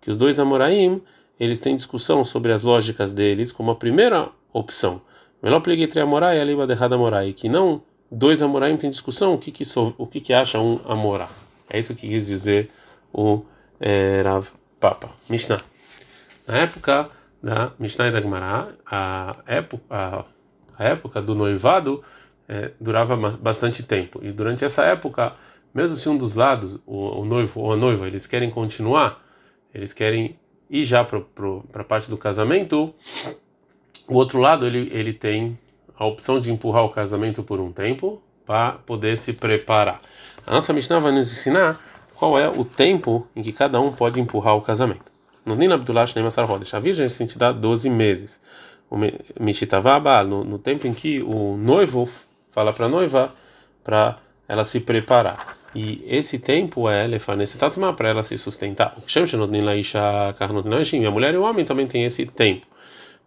os 0.10 0.16
dois 0.16 0.40
Amoraim 0.40 1.02
eles 1.38 1.60
têm 1.60 1.76
discussão 1.76 2.24
sobre 2.24 2.54
as 2.54 2.64
lógicas 2.64 3.12
deles 3.12 3.52
como 3.52 3.72
a 3.72 3.76
primeira 3.76 4.30
opção. 4.54 5.02
Melhor 5.44 5.60
pligue 5.60 6.00
Amorai, 6.00 6.40
Aliba 6.40 6.66
de 6.66 6.98
Morai, 6.98 7.34
que 7.34 7.50
não 7.50 7.82
dois 8.10 8.42
Amoraim 8.42 8.78
têm 8.78 8.90
discussão, 8.90 9.34
o 9.34 9.38
que 9.38 9.52
que, 9.52 9.66
o 9.76 10.08
que, 10.08 10.22
que 10.22 10.34
acha 10.34 10.58
um 10.58 10.80
Amorá? 10.88 11.28
É 11.70 11.78
isso 11.78 11.94
que 11.94 12.08
quis 12.08 12.28
dizer 12.28 12.72
o 13.14 13.44
é, 13.82 14.22
Rav 14.22 14.48
Papa. 14.80 15.10
Mishnah. 15.30 15.60
Na 16.48 16.60
época 16.60 17.10
da 17.44 17.74
Mishnah 17.78 18.08
e 18.08 18.12
da 18.12 18.22
Gemara, 18.22 18.78
a 18.86 19.36
época, 19.46 19.84
a, 19.90 20.24
a 20.78 20.84
época 20.86 21.22
do 21.22 21.36
noivado 21.36 22.02
é, 22.48 22.72
durava 22.80 23.16
bastante 23.16 23.84
tempo. 23.84 24.20
E 24.24 24.32
durante 24.32 24.64
essa 24.64 24.84
época, 24.84 25.34
mesmo 25.74 25.96
se 25.96 26.08
um 26.08 26.18
dos 26.18 26.34
lados, 26.34 26.80
o, 26.86 27.22
o 27.22 27.26
noivo 27.26 27.62
ou 27.62 27.74
a 27.74 27.78
noiva, 27.78 28.08
eles 28.08 28.28
querem 28.28 28.50
continuar, 28.50 29.24
eles 29.74 29.94
querem 29.94 30.40
ir 30.70 30.84
já 30.84 31.04
para 31.04 31.20
a 31.74 31.84
parte 31.84 32.10
do 32.10 32.18
casamento, 32.18 32.94
o 34.08 34.16
outro 34.16 34.40
lado 34.40 34.66
ele, 34.66 34.90
ele 34.94 35.14
tem 35.14 35.58
a 35.98 36.06
opção 36.06 36.40
de 36.40 36.52
empurrar 36.52 36.84
o 36.84 36.90
casamento 36.90 37.44
por 37.44 37.60
um 37.60 37.72
tempo 37.72 38.22
para 38.46 38.74
poder 38.74 39.18
se 39.18 39.34
preparar. 39.34 40.02
A 40.46 40.52
nossa 40.52 40.72
Mishnah 40.72 41.00
vai 41.00 41.12
nos 41.12 41.32
ensinar 41.32 41.82
qual 42.14 42.38
é 42.38 42.48
o 42.48 42.64
tempo 42.64 43.28
em 43.36 43.42
que 43.42 43.52
cada 43.52 43.80
um 43.80 43.92
pode 43.92 44.20
empurrar 44.20 44.56
o 44.56 44.62
casamento. 44.62 45.12
No 45.46 45.56
Nina 45.56 45.76
Abdullah 45.76 46.06
Shnei 46.06 46.24
Masar 46.24 46.50
Hodesh, 46.50 46.74
a 46.74 46.80
virgem 46.80 47.08
se 47.10 47.26
te 47.26 47.38
dá 47.38 47.52
12 47.52 47.90
meses. 47.90 48.40
O 48.90 48.98
Mishitavaba, 49.40 50.24
no, 50.24 50.44
no 50.44 50.60
tempo 50.60 50.88
em 50.88 50.94
que 50.94 51.22
o 51.22 51.58
noivo 51.58 52.10
fala 52.56 52.72
para 52.72 52.86
a 52.86 52.90
noiva 52.90 53.36
para 53.84 54.18
ela 54.48 54.64
se 54.64 54.80
preparar. 54.80 55.58
E 55.76 56.02
esse 56.08 56.40
tempo 56.40 56.90
é 56.90 57.06
para 57.98 58.10
ela 58.10 58.24
se 58.24 58.38
sustentar. 58.38 58.96
A 58.96 59.02
mulher 61.12 61.34
e 61.34 61.38
o 61.38 61.44
homem 61.44 61.66
também 61.66 61.86
têm 61.86 62.06
esse 62.06 62.26
tempo 62.26 62.66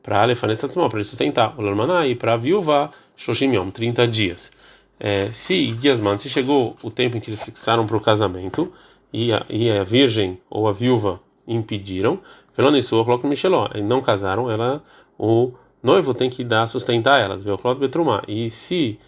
para 0.02 0.22
Alefanesatzmó, 0.22 0.88
para 0.88 0.98
ele 0.98 1.04
sustentar. 1.04 1.54
O 1.58 1.60
Lormaná 1.60 2.06
e 2.06 2.14
para 2.14 2.32
a 2.32 2.36
viúva, 2.38 2.90
Shoshim 3.14 3.54
Yom, 3.54 3.70
30 3.70 4.08
dias. 4.08 4.50
É, 4.98 5.28
se 5.30 5.72
Guiasman, 5.72 6.16
se 6.16 6.30
chegou 6.30 6.74
o 6.82 6.90
tempo 6.90 7.18
em 7.18 7.20
que 7.20 7.28
eles 7.28 7.42
fixaram 7.42 7.86
para 7.86 7.96
o 7.96 8.00
casamento 8.00 8.72
e 9.12 9.30
a, 9.30 9.44
e 9.50 9.70
a 9.70 9.84
virgem 9.84 10.38
ou 10.48 10.66
a 10.66 10.72
viúva 10.72 11.20
impediram, 11.46 12.18
Felonissua 12.54 13.04
coloca 13.04 13.28
Micheló, 13.28 13.68
não 13.84 14.00
casaram, 14.00 14.50
ela 14.50 14.82
o 15.18 15.52
noivo 15.82 16.14
tem 16.14 16.28
que 16.28 16.42
dar 16.42 16.66
sustentar 16.66 17.20
elas, 17.20 17.44
o 17.46 17.74
betrumá. 17.74 18.22
E 18.26 18.50
se 18.50 18.98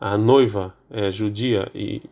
a 0.00 0.16
noiva 0.16 0.74
é 0.90 1.10
judia 1.10 1.68
e 1.74 2.02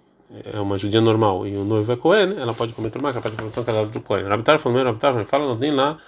é 0.53 0.59
uma 0.59 0.77
judia 0.79 1.01
normal 1.01 1.47
e 1.47 1.57
o 1.57 1.65
noivo 1.65 1.93
é 1.93 1.97
Cohen, 1.97 2.37
ela 2.39 2.55
pode 2.55 2.73
comer 2.73 2.91
trumá, 2.91 3.13
que 3.13 3.19
é 3.19 3.21
a 3.21 3.23
participação 3.23 3.65
cada 3.65 3.85
do 3.87 4.01
Cohen. 4.01 4.25
Rabitar 4.25 4.59
falou, 4.59 4.83
Rabitar 4.83 5.25
fala, 5.25 5.47
não 5.47 5.57
tem 5.57 5.71
lá 5.71 5.99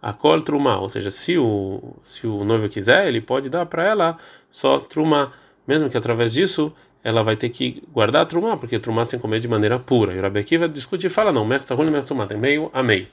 a 0.00 0.12
col 0.12 0.42
trumá, 0.42 0.78
ou 0.78 0.88
seja, 0.88 1.10
se 1.10 1.38
o 1.38 1.94
se 2.02 2.26
o 2.26 2.44
noivo 2.44 2.68
quiser, 2.68 3.06
ele 3.06 3.20
pode 3.20 3.48
dar 3.48 3.66
para 3.66 3.86
ela 3.86 4.18
só 4.50 4.78
trumá, 4.78 5.32
mesmo 5.66 5.88
que 5.88 5.96
através 5.96 6.32
disso 6.32 6.72
ela 7.04 7.22
vai 7.22 7.36
ter 7.36 7.48
que 7.48 7.82
guardar 7.92 8.26
a 8.26 8.56
porque 8.56 8.78
trumá 8.78 9.04
sem 9.04 9.18
comer 9.18 9.40
de 9.40 9.48
maneira 9.48 9.78
pura. 9.78 10.14
E 10.14 10.18
o 10.18 10.22
Rabi 10.22 10.40
Akiva 10.40 10.68
discute 10.68 11.06
e 11.06 11.10
fala, 11.10 11.32
não, 11.32 11.44
mertzahun 11.44 11.84
e 11.84 11.90
mertzumá, 11.90 12.26
tem 12.26 12.38
meio 12.38 12.70
a 12.72 12.82
meio. 12.82 13.08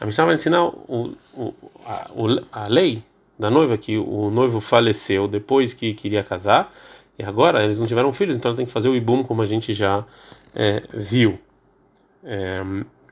A 0.00 0.06
Mishnah 0.06 0.24
vai 0.24 0.34
ensinar 0.34 0.64
o, 0.64 1.14
o, 1.34 1.54
a, 1.84 2.10
a 2.52 2.68
lei 2.68 3.02
da 3.38 3.50
noiva 3.50 3.76
que 3.76 3.98
o 3.98 4.30
noivo 4.30 4.60
faleceu 4.60 5.28
depois 5.28 5.74
que 5.74 5.92
queria 5.92 6.22
casar, 6.22 6.72
e 7.18 7.24
agora 7.24 7.62
eles 7.64 7.78
não 7.78 7.86
tiveram 7.86 8.12
filhos, 8.12 8.36
então 8.36 8.54
tem 8.54 8.66
que 8.66 8.72
fazer 8.72 8.88
o 8.88 8.94
ibum, 8.94 9.22
como 9.22 9.42
a 9.42 9.44
gente 9.44 9.72
já 9.72 10.04
é, 10.54 10.82
viu. 10.92 11.38
É, 12.24 12.62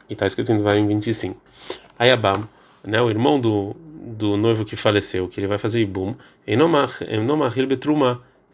e 0.09 0.13
está 0.13 0.27
escrito 0.27 0.53
em 0.53 0.57
Devarim 0.57 0.87
25. 0.87 1.41
Ayabam, 1.99 2.49
né, 2.83 3.01
o 3.01 3.09
irmão 3.09 3.41
do, 3.41 3.75
do 3.79 4.37
noivo 4.37 4.65
que 4.65 4.77
faleceu, 4.77 5.29
que 5.29 5.41
ele 5.41 5.47
vai 5.47 5.59
fazer 5.59 5.81
ibum, 5.81 6.15
em 6.47 6.57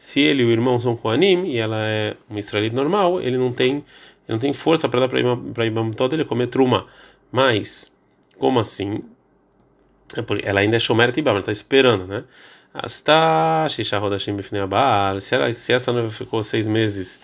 se 0.00 0.18
ele 0.18 0.42
e 0.42 0.46
o 0.46 0.50
irmão 0.50 0.78
são 0.78 0.96
Koanim 0.96 1.44
e 1.44 1.58
ela 1.58 1.76
é 1.78 2.16
um 2.30 2.38
israelita 2.38 2.74
normal, 2.74 3.20
ele 3.20 3.36
não 3.36 3.52
tem, 3.52 3.72
ele 3.76 3.84
não 4.30 4.38
tem 4.38 4.54
força 4.54 4.88
para 4.88 5.00
dar 5.00 5.08
para 5.08 5.66
Ibam 5.66 5.90
todo 5.90 6.14
ele 6.14 6.24
comer 6.24 6.46
truma. 6.46 6.86
Mas, 7.30 7.92
como 8.38 8.58
assim? 8.58 9.02
É 10.16 10.48
ela 10.48 10.60
ainda 10.60 10.76
é 10.76 10.78
Shomer 10.78 11.12
Tibam, 11.12 11.32
ela 11.32 11.40
está 11.40 11.52
esperando, 11.52 12.06
né? 12.06 12.24
Asta 12.72 13.66
Shisha 13.68 13.98
Rodashim 13.98 14.36
Bifnei 14.36 14.62
Abal. 14.62 15.20
Se, 15.20 15.72
essa 15.72 15.92
noiva 15.92 16.10
ficou 16.10 16.42
seis 16.44 16.66
meses 16.66 17.20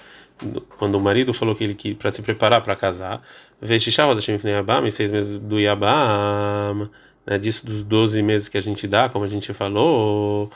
quando 0.79 0.97
o 0.97 1.01
marido 1.01 1.33
falou 1.33 1.55
que 1.55 1.65
ele 1.65 1.95
para 1.95 2.11
se 2.11 2.23
preparar 2.23 2.63
para 2.63 2.77
casar, 2.77 3.23
vê 3.61 3.79
Shisha 3.79 4.05
Rodashim 4.05 4.33
Bifnei 4.33 4.55
Abam, 4.55 4.87
e 4.87 4.93
seis 4.93 5.11
meses 5.11 5.39
do 5.39 5.59
Yabam, 5.59 6.91
né, 7.27 7.39
disso 7.39 7.65
dos 7.65 7.83
12 7.83 8.23
meses 8.23 8.49
que 8.49 8.59
a 8.59 8.61
gente 8.61 8.87
dá, 8.87 9.09
como 9.09 9.25
a 9.25 9.29
gente 9.29 9.53
falou, 9.55 10.51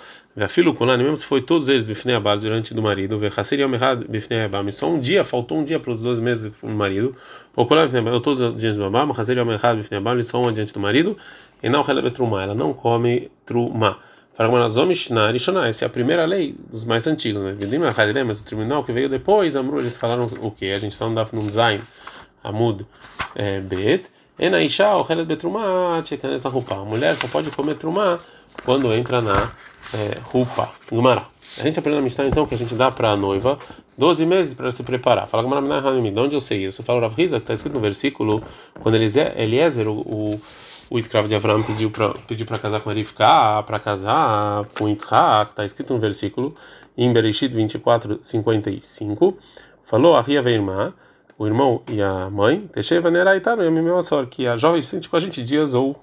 filho 0.48 0.74
com 0.74 0.84
mesmo 0.84 1.16
se 1.16 1.24
foi 1.24 1.40
todos 1.40 1.68
eles 1.68 1.86
Bifnei 1.86 2.14
Abal 2.14 2.38
durante 2.38 2.74
do 2.74 2.82
marido, 2.82 3.18
vê 3.18 3.30
Hassir 3.34 3.60
Yom 3.60 3.72
Errad 3.72 4.04
Bifnei 4.06 4.44
Abam, 4.44 4.70
só 4.70 4.90
um 4.90 5.00
dia, 5.00 5.24
faltou 5.24 5.58
um 5.58 5.64
dia 5.64 5.80
para 5.80 5.92
os 5.92 6.02
12 6.02 6.20
meses 6.20 6.52
do 6.52 6.68
marido, 6.68 7.16
ou 7.56 7.66
Kulan 7.66 7.88
Bifnei 7.88 8.20
todos 8.20 8.40
os 8.40 8.60
dias 8.60 8.76
do 8.76 8.84
Abam, 8.84 9.10
Hassir 9.12 9.38
Yom 9.38 9.50
Errad 9.50 9.78
Bifnei 9.78 9.98
Abam, 9.98 10.22
só 10.22 10.42
um 10.42 10.52
diante 10.52 10.74
do 10.74 10.80
marido, 10.80 11.16
e 11.62 11.68
não 11.68 11.82
Helebe 11.88 12.10
Truma, 12.10 12.42
ela 12.42 12.54
não 12.54 12.74
come 12.74 13.30
Truma. 13.46 13.98
Essa 15.68 15.84
é 15.84 15.86
a 15.86 15.90
primeira 15.90 16.24
lei 16.24 16.54
dos 16.70 16.84
mais 16.84 17.06
antigos, 17.06 17.42
né? 17.42 17.54
mas 18.24 18.40
o 18.40 18.44
tribunal 18.44 18.82
que 18.82 18.92
veio 18.92 19.08
depois, 19.08 19.54
Amru, 19.54 19.78
eles 19.80 19.96
falaram 19.96 20.26
o 20.40 20.50
que? 20.50 20.72
A 20.72 20.78
gente 20.78 20.92
está 20.92 21.06
no 21.06 21.14
Daf 21.14 21.34
Nun 21.34 21.50
Zain, 21.50 21.80
Amud 22.42 22.86
é, 23.34 23.60
Bet, 23.60 24.06
Enaisha, 24.38 24.96
o 24.96 25.06
Helet 25.06 25.26
Betrumá, 25.26 26.00
Tchekanes 26.02 26.40
na 26.40 26.48
Rupa. 26.48 26.74
A 26.76 26.84
mulher 26.84 27.16
só 27.16 27.28
pode 27.28 27.50
comer 27.50 27.76
Trumá 27.76 28.18
quando 28.64 28.92
entra 28.94 29.20
na 29.20 29.52
é, 29.94 30.18
Rupa, 30.22 30.70
Gumará. 30.90 31.26
A 31.58 31.62
gente 31.62 31.78
aprende 31.78 31.98
na 31.98 32.02
Mishnah 32.02 32.26
então 32.26 32.46
que 32.46 32.54
a 32.54 32.58
gente 32.58 32.74
dá 32.74 32.90
para 32.90 33.10
a 33.10 33.16
noiva 33.16 33.58
12 33.98 34.24
meses 34.24 34.54
para 34.54 34.70
se 34.70 34.82
preparar. 34.82 35.26
Fala 35.26 35.42
Gumará, 35.42 35.80
de 35.92 36.18
onde 36.18 36.34
eu 36.34 36.40
sei 36.40 36.64
isso? 36.64 36.82
Fala 36.82 37.00
Rav 37.00 37.14
Riza, 37.14 37.36
que 37.36 37.44
está 37.44 37.52
escrito 37.52 37.74
no 37.74 37.80
versículo, 37.80 38.42
quando 38.80 38.94
Eliezer, 38.94 39.86
o 39.86 40.40
o 40.90 40.98
escravo 40.98 41.28
de 41.28 41.34
Abraão 41.36 41.62
pediu 41.62 41.90
para 41.90 42.10
pediu 42.26 42.44
para 42.44 42.58
casar 42.58 42.80
com 42.80 42.90
Arifká, 42.90 43.62
para 43.62 43.78
casar 43.78 44.64
com 44.76 44.88
Yitzhak, 44.88 45.52
está 45.52 45.64
escrito 45.64 45.94
no 45.94 46.00
versículo 46.00 46.54
em 46.98 47.12
Bereshit 47.12 47.54
24, 47.54 48.18
55, 48.22 49.38
falou 49.84 50.16
a 50.16 50.20
Ria 50.20 50.40
irmã, 50.50 50.92
o 51.38 51.46
irmão 51.46 51.82
e 51.88 52.02
a 52.02 52.28
mãe, 52.28 52.68
Tesheva 52.72 53.10
Neraitaro 53.10 53.62
a 53.62 53.70
minha 53.70 54.26
que 54.30 54.46
a 54.46 54.56
jovem 54.56 54.82
sente 54.82 55.08
com 55.08 55.16
a 55.16 55.20
gente 55.20 55.42
dias 55.42 55.72
ou 55.72 55.96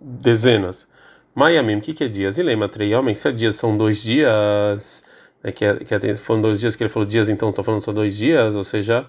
dezenas. 0.00 0.88
Maiamim, 1.34 1.76
o 1.76 1.80
que, 1.80 1.92
que 1.92 2.04
é 2.04 2.08
dias? 2.08 2.38
E 2.38 2.42
lembra, 2.42 2.68
três 2.68 2.92
homens, 2.94 3.18
se 3.18 3.32
dias 3.32 3.56
são 3.56 3.76
dois 3.76 4.02
dias, 4.02 5.02
né, 5.42 5.50
que, 5.50 5.64
é, 5.64 5.76
que 5.76 5.94
é, 5.94 6.14
foram 6.14 6.42
dois 6.42 6.60
dias 6.60 6.76
que 6.76 6.82
ele 6.82 6.90
falou 6.90 7.06
dias, 7.06 7.28
então 7.28 7.48
estou 7.48 7.64
falando 7.64 7.82
só 7.82 7.92
dois 7.92 8.16
dias, 8.16 8.54
ou 8.54 8.64
seja, 8.64 9.06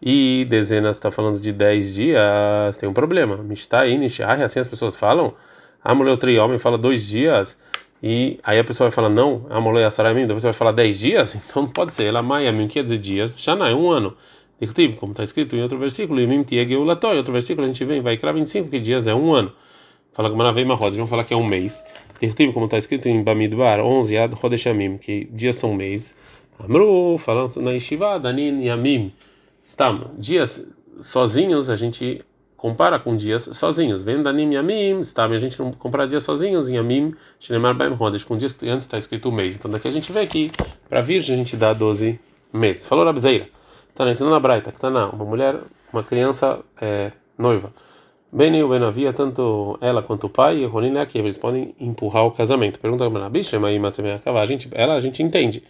e 0.00 0.46
dezenas 0.48 0.96
está 0.96 1.10
falando 1.10 1.40
de 1.40 1.52
10 1.52 1.94
dias, 1.94 2.76
tem 2.76 2.88
um 2.88 2.92
problema. 2.92 3.36
Mishtai, 3.38 3.96
Nishai, 3.96 4.42
assim 4.42 4.60
as 4.60 4.68
pessoas 4.68 4.96
falam. 4.96 5.34
A 5.82 5.94
mulher 5.94 6.16
três 6.18 6.38
homem 6.38 6.58
fala 6.58 6.76
dois 6.76 7.06
dias, 7.06 7.56
e 8.02 8.38
aí 8.42 8.58
a 8.58 8.64
pessoa 8.64 8.88
vai 8.88 8.94
falar, 8.94 9.08
não, 9.08 9.46
a 9.48 9.60
mulher 9.60 9.90
Saramim, 9.90 10.24
a 10.24 10.34
pessoa 10.34 10.52
vai 10.52 10.58
falar 10.58 10.72
10 10.72 10.98
dias, 10.98 11.34
então 11.50 11.62
não 11.62 11.68
pode 11.70 11.94
ser. 11.94 12.04
Ela 12.04 12.22
Maiamim 12.22 12.68
quer 12.68 12.84
dizer 12.84 12.98
dias, 12.98 13.40
Shanai, 13.40 13.74
um 13.74 13.90
ano. 13.90 14.16
Como 14.98 15.12
está 15.12 15.22
escrito 15.22 15.54
em 15.54 15.62
outro 15.62 15.78
versículo, 15.78 16.18
em 16.18 16.76
outro 16.76 17.32
versículo 17.32 17.64
a 17.64 17.66
gente 17.66 17.84
vem, 17.84 18.00
vai 18.00 18.16
criar 18.16 18.32
25, 18.32 18.70
que 18.70 18.80
dias 18.80 19.06
é 19.06 19.14
um 19.14 19.34
ano. 19.34 19.52
Fala 20.14 20.30
que 20.30 20.36
Maravei 20.36 20.64
Marroda, 20.64 20.96
vamos 20.96 21.10
falar 21.10 21.24
que 21.24 21.34
é 21.34 21.36
um 21.36 21.44
mês. 21.44 21.84
Como 22.54 22.64
está 22.64 22.78
escrito 22.78 23.06
em 23.06 23.22
Bamidbar, 23.22 23.80
11 23.80 24.16
Ad 24.16 24.34
Rodeshamim, 24.34 24.96
que 24.96 25.28
dias 25.30 25.56
são 25.56 25.74
mês. 25.74 26.16
Amru, 26.58 27.18
falando 27.18 27.60
na 27.60 27.72
Yeshiva, 27.72 28.18
Danin 28.18 28.64
Yamim. 28.64 29.12
Stam, 29.66 30.12
dias 30.16 30.64
sozinhos 31.00 31.68
a 31.68 31.74
gente 31.74 32.24
compara 32.56 33.00
com 33.00 33.16
dias 33.16 33.48
sozinhos. 33.52 34.00
Vendo 34.00 34.28
anim 34.28 34.52
yamim, 34.54 35.00
stam, 35.00 35.32
a 35.32 35.38
gente 35.38 35.58
não 35.58 35.72
compara 35.72 36.06
dias 36.06 36.22
sozinhos 36.22 36.68
em 36.68 36.76
yamim, 36.76 37.16
shnemar 37.40 37.76
baim 37.76 37.92
rodesh, 37.92 38.22
com 38.22 38.38
dias 38.38 38.52
que 38.52 38.68
antes 38.68 38.86
está 38.86 38.96
escrito 38.96 39.32
mês. 39.32 39.56
Então 39.56 39.68
daqui 39.68 39.88
a 39.88 39.90
gente 39.90 40.12
vê 40.12 40.24
que 40.24 40.52
para 40.88 41.02
virgem 41.02 41.34
a 41.34 41.36
gente 41.36 41.56
dá 41.56 41.72
12 41.72 42.16
meses. 42.52 42.84
Falou 42.84 43.04
Rabzeira. 43.04 43.48
Tá 43.92 44.08
ensinando 44.08 44.34
na 44.34 44.38
Braita, 44.38 44.70
que 44.70 44.78
tá 44.78 44.88
na 44.88 45.08
uma 45.08 45.24
mulher, 45.24 45.58
uma 45.92 46.04
criança 46.04 46.60
é, 46.80 47.10
noiva. 47.36 47.72
Beni 48.32 48.62
o 48.62 48.68
Benavia, 48.68 49.12
tanto 49.12 49.76
ela 49.80 50.00
quanto 50.00 50.28
o 50.28 50.30
pai, 50.30 50.58
e 50.58 50.64
Ronin 50.64 50.96
aqui, 50.98 51.18
eles 51.18 51.38
podem 51.38 51.74
empurrar 51.80 52.24
o 52.24 52.30
casamento. 52.30 52.78
Pergunta 52.78 53.10
para 53.10 53.26
a 53.26 53.28
bicha, 53.28 53.58
mas 53.58 53.76
a 54.24 54.46
gente, 54.46 54.68
ela 54.70 54.94
a 54.94 55.00
gente 55.00 55.24
entende, 55.24 55.64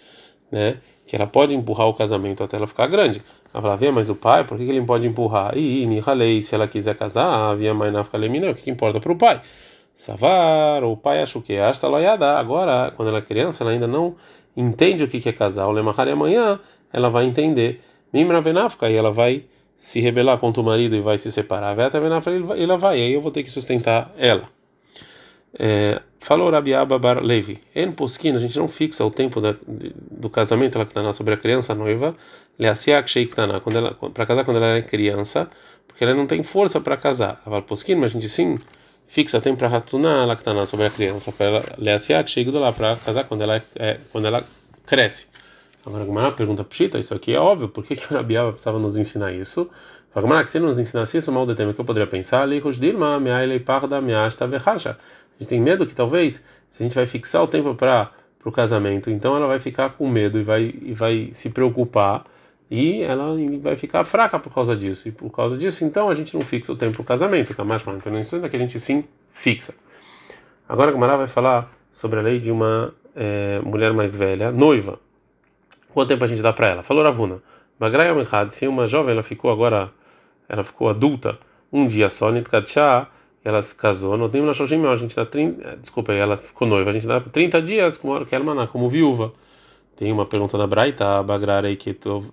né? 0.52 0.76
Que 1.06 1.16
ela 1.16 1.26
pode 1.26 1.54
empurrar 1.54 1.86
o 1.86 1.94
casamento 1.94 2.42
até 2.42 2.56
ela 2.56 2.66
ficar 2.66 2.88
grande. 2.88 3.22
Ela 3.56 3.62
fala, 3.62 3.76
via, 3.78 3.90
mas 3.90 4.10
o 4.10 4.14
pai, 4.14 4.44
por 4.44 4.58
que, 4.58 4.64
ele 4.64 4.82
pode 4.82 5.08
empurrar? 5.08 5.56
E 5.56 5.86
Nihalei, 5.86 6.42
se 6.42 6.54
ela 6.54 6.68
quiser 6.68 6.94
casar, 6.94 7.52
havia 7.52 7.72
mãe 7.72 7.90
na 7.90 8.02
o 8.02 8.54
que, 8.54 8.70
importa 8.70 9.00
para 9.00 9.10
o 9.10 9.16
pai? 9.16 9.40
Savar, 9.94 10.84
o 10.84 10.94
pai 10.94 11.22
acha 11.22 11.38
o 11.38 11.42
que? 11.42 11.56
Asta 11.56 11.88
loiada. 11.88 12.38
Agora, 12.38 12.92
quando 12.94 13.08
ela 13.08 13.16
é 13.16 13.22
criança, 13.22 13.64
ela 13.64 13.70
ainda 13.70 13.86
não 13.86 14.14
entende 14.54 15.04
o 15.04 15.08
que, 15.08 15.26
é 15.26 15.32
casar. 15.32 15.66
O 15.68 15.72
lemahari 15.72 16.10
amanhã, 16.10 16.60
ela 16.92 17.08
vai 17.08 17.25
entender. 17.25 17.80
Mimra 18.12 18.42
venafka, 18.42 18.90
e 18.90 18.94
ela 18.94 19.10
vai 19.10 19.46
se 19.75 20.00
rebelar 20.00 20.36
contra 20.36 20.60
o 20.60 20.64
marido 20.64 20.94
e 20.94 21.00
vai 21.00 21.16
se 21.16 21.32
separar. 21.32 21.75
Veta 21.75 21.98
venafka, 21.98 22.30
ela 22.30 22.76
vai, 22.76 23.00
aí 23.00 23.14
eu 23.14 23.22
vou 23.22 23.32
ter 23.32 23.42
que 23.42 23.50
sustentar 23.50 24.12
ela. 24.18 24.50
É, 25.58 26.00
falou 26.20 26.50
Rabiaba 26.50 26.98
Bar 26.98 27.22
Levi. 27.22 27.60
En 27.74 27.92
Poskin, 27.92 28.34
a 28.34 28.38
gente 28.38 28.58
não 28.58 28.68
fixa 28.68 29.04
o 29.04 29.10
tempo 29.10 29.40
da, 29.40 29.54
do 29.62 30.28
casamento, 30.28 30.80
está 30.80 31.12
sobre 31.12 31.34
a 31.34 31.36
criança 31.36 31.74
noiva. 31.74 32.14
Para 34.14 34.26
casar 34.26 34.44
quando 34.44 34.56
ela 34.56 34.76
é 34.76 34.82
criança, 34.82 35.48
porque 35.86 36.04
ela 36.04 36.14
não 36.14 36.26
tem 36.26 36.42
força 36.42 36.80
para 36.80 36.96
casar. 36.96 37.40
Aval 37.44 37.62
Poskin, 37.62 37.94
mas 37.94 38.10
a 38.10 38.14
gente 38.14 38.28
sim 38.28 38.58
fixa 39.06 39.40
tempo 39.40 39.58
para 39.58 39.70
que 39.70 40.42
está 40.42 40.66
sobre 40.66 40.86
a 40.86 40.90
criança, 40.90 41.32
para 41.32 41.62
Leasiak 41.78 42.30
Sheiktaná, 42.30 42.72
para 42.72 42.96
casar 42.96 43.24
quando 43.24 43.42
ela 43.42 43.62
é, 43.76 44.00
quando 44.12 44.26
ela 44.26 44.44
cresce. 44.86 45.28
Agora 45.86 46.02
a 46.02 46.06
Gamara 46.06 46.32
pergunta, 46.32 46.64
Pshita, 46.64 46.98
isso 46.98 47.14
aqui 47.14 47.32
é 47.32 47.38
óbvio, 47.38 47.68
por 47.68 47.84
que, 47.84 47.94
que 47.94 48.12
Rabiaba 48.12 48.50
precisava 48.50 48.78
nos 48.78 48.96
ensinar 48.96 49.32
isso? 49.32 49.70
Fala, 50.12 50.42
que 50.42 50.50
se 50.50 50.58
ele 50.58 50.66
nos 50.66 50.78
ensinasse 50.78 51.18
isso, 51.18 51.30
mal 51.30 51.46
de 51.46 51.54
tema 51.54 51.72
que 51.72 51.80
eu 51.80 51.84
poderia 51.84 52.08
pensar, 52.08 52.44
Lichus 52.46 52.78
Dilma, 52.78 53.20
Meaile 53.20 53.60
Parda, 53.60 54.00
Measta 54.00 54.46
Veharsha 54.46 54.96
a 55.38 55.43
gente 55.43 55.49
tem 55.49 55.61
medo 55.61 55.87
que 55.87 55.95
talvez, 55.95 56.43
se 56.69 56.83
a 56.83 56.85
gente 56.85 56.95
vai 56.95 57.07
fixar 57.07 57.43
o 57.43 57.47
tempo 57.47 57.75
para 57.75 58.11
o 58.45 58.52
casamento, 58.52 59.11
então 59.11 59.37
ela 59.37 59.47
vai 59.47 59.59
ficar 59.59 59.90
com 59.90 60.09
medo 60.09 60.38
e 60.38 60.43
vai, 60.43 60.75
e 60.81 60.93
vai 60.93 61.31
se 61.33 61.50
preocupar 61.50 62.25
e 62.71 63.02
ela 63.02 63.37
vai 63.61 63.76
ficar 63.76 64.05
fraca 64.05 64.38
por 64.38 64.52
causa 64.52 64.76
disso. 64.76 65.09
E 65.09 65.12
por 65.12 65.31
causa 65.31 65.57
disso, 65.57 65.85
então 65.85 66.09
a 66.09 66.14
gente 66.14 66.35
não 66.35 66.40
fixa 66.40 66.73
o 66.73 66.76
tempo 66.76 66.95
para 66.95 67.02
o 67.02 67.05
casamento, 67.05 67.55
tá 67.55 67.64
mais 67.64 67.83
mal. 67.85 67.97
Então 67.97 68.19
isso 68.19 68.37
é 68.37 68.49
que 68.49 68.57
a 68.57 68.59
gente 68.59 68.81
sim 68.81 69.05
fixa. 69.31 69.75
Agora 70.69 70.90
a 70.90 70.93
Gamara 70.93 71.16
vai 71.16 71.28
falar 71.28 71.71
sobre 71.93 72.19
a 72.19 72.23
lei 72.23 72.40
de 72.40 72.50
uma 72.50 72.93
é, 73.14 73.61
mulher 73.64 73.93
mais 73.93 74.14
velha, 74.14 74.50
noiva. 74.50 74.99
Quanto 75.93 76.09
tempo 76.09 76.25
a 76.25 76.26
gente 76.26 76.43
dá 76.43 76.52
para 76.52 76.69
ela? 76.69 76.83
Falou 76.83 77.05
Ravuna. 77.05 77.40
Bagrai 77.78 78.09
se 78.49 78.66
uma 78.66 78.87
jovem 78.87 79.12
ela 79.12 79.23
ficou 79.23 79.50
agora, 79.50 79.90
ela 80.49 80.64
ficou 80.64 80.88
adulta 80.88 81.38
um 81.73 81.87
dia 81.87 82.09
só, 82.09 82.31
Nitkatsha, 82.31 83.07
ela 83.46 83.62
se 83.62 83.72
casou, 83.76 84.16
não 84.18 84.28
tem 84.28 84.40
uma 84.40 84.50
a 84.50 84.96
gente 84.96 85.14
dá 85.14 85.24
30, 85.24 85.62
eh, 85.62 85.76
desculpa, 85.76 86.12
ela 86.12 86.36
ficou 86.36 86.66
noiva, 86.66 86.90
a 86.90 86.92
gente 86.92 87.06
dá 87.06 87.20
30 87.20 87.62
dias 87.62 87.96
como 87.96 88.26
Kelmaná, 88.26 88.66
como 88.66 88.90
viúva. 88.90 89.32
Tem 89.94 90.10
uma 90.10 90.26
pergunta 90.26 90.58
na 90.58 90.66
Braita, 90.66 91.22
Bagrarei 91.22 91.76
que 91.76 91.94
tu 91.94 92.24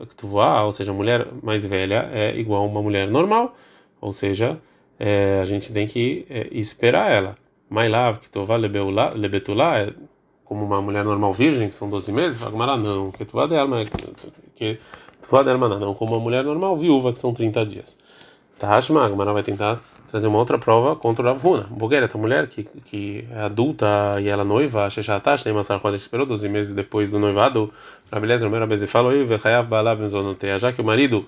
ou 0.66 0.74
seja, 0.74 0.92
mulher 0.92 1.28
mais 1.44 1.64
velha 1.64 2.10
é 2.12 2.36
igual 2.36 2.64
a 2.64 2.66
uma 2.66 2.82
mulher 2.82 3.08
normal, 3.12 3.56
ou 4.02 4.12
seja, 4.12 4.60
é, 5.00 5.40
a 5.40 5.46
gente 5.46 5.72
tem 5.72 5.86
que 5.86 6.26
é, 6.32 6.48
esperar 6.52 7.12
ela. 7.12 7.38
Mailav, 7.70 8.18
que 8.18 8.30
tová 8.30 8.56
lebetulá, 8.56 9.80
é 9.80 9.94
como 10.44 10.66
uma 10.66 10.82
mulher 10.82 11.06
normal 11.06 11.32
virgem, 11.32 11.70
que 11.70 11.76
são 11.76 11.90
12 11.90 12.12
meses, 12.12 12.40
fala 12.42 12.76
não, 12.76 13.12
que 13.12 13.24
tová 13.24 13.46
delma, 13.46 13.86
que 14.56 14.80
tová 15.22 15.44
delma 15.44 15.70
não, 15.70 15.94
como 15.94 16.14
uma 16.14 16.20
mulher 16.20 16.44
normal 16.44 16.76
viúva, 16.76 17.14
que 17.14 17.20
são 17.20 17.34
30 17.34 17.66
dias. 17.68 17.98
Tashma, 18.58 19.06
a 19.06 19.10
Gemara 19.10 19.32
vai 19.32 19.44
tentar 19.44 19.80
trazer 20.14 20.28
uma 20.28 20.38
outra 20.38 20.60
prova 20.60 20.96
contra 20.96 21.24
o 21.24 21.26
Rav 21.26 21.44
Huna. 21.44 21.64
Bogueira, 21.72 22.06
essa 22.06 22.20
mulher 22.20 22.46
que, 22.46 22.66
que 22.86 23.28
é 23.32 23.40
adulta 23.40 24.22
e 24.22 24.30
ela 24.30 24.44
noiva, 24.44 24.88
Sheshatash, 24.88 25.44
nem 25.44 25.56
Massar 25.56 25.82
Roda 25.82 25.96
esperou 25.96 26.24
12 26.24 26.48
meses 26.50 26.72
depois 26.72 27.10
do 27.10 27.18
noivado, 27.18 27.74
Rabeleza, 28.12 28.46
primeira 28.46 28.68
vez 28.68 28.80
ele 28.84 28.92
falou, 28.92 29.12
já 30.60 30.72
que 30.72 30.80
o 30.80 30.84
marido 30.84 31.26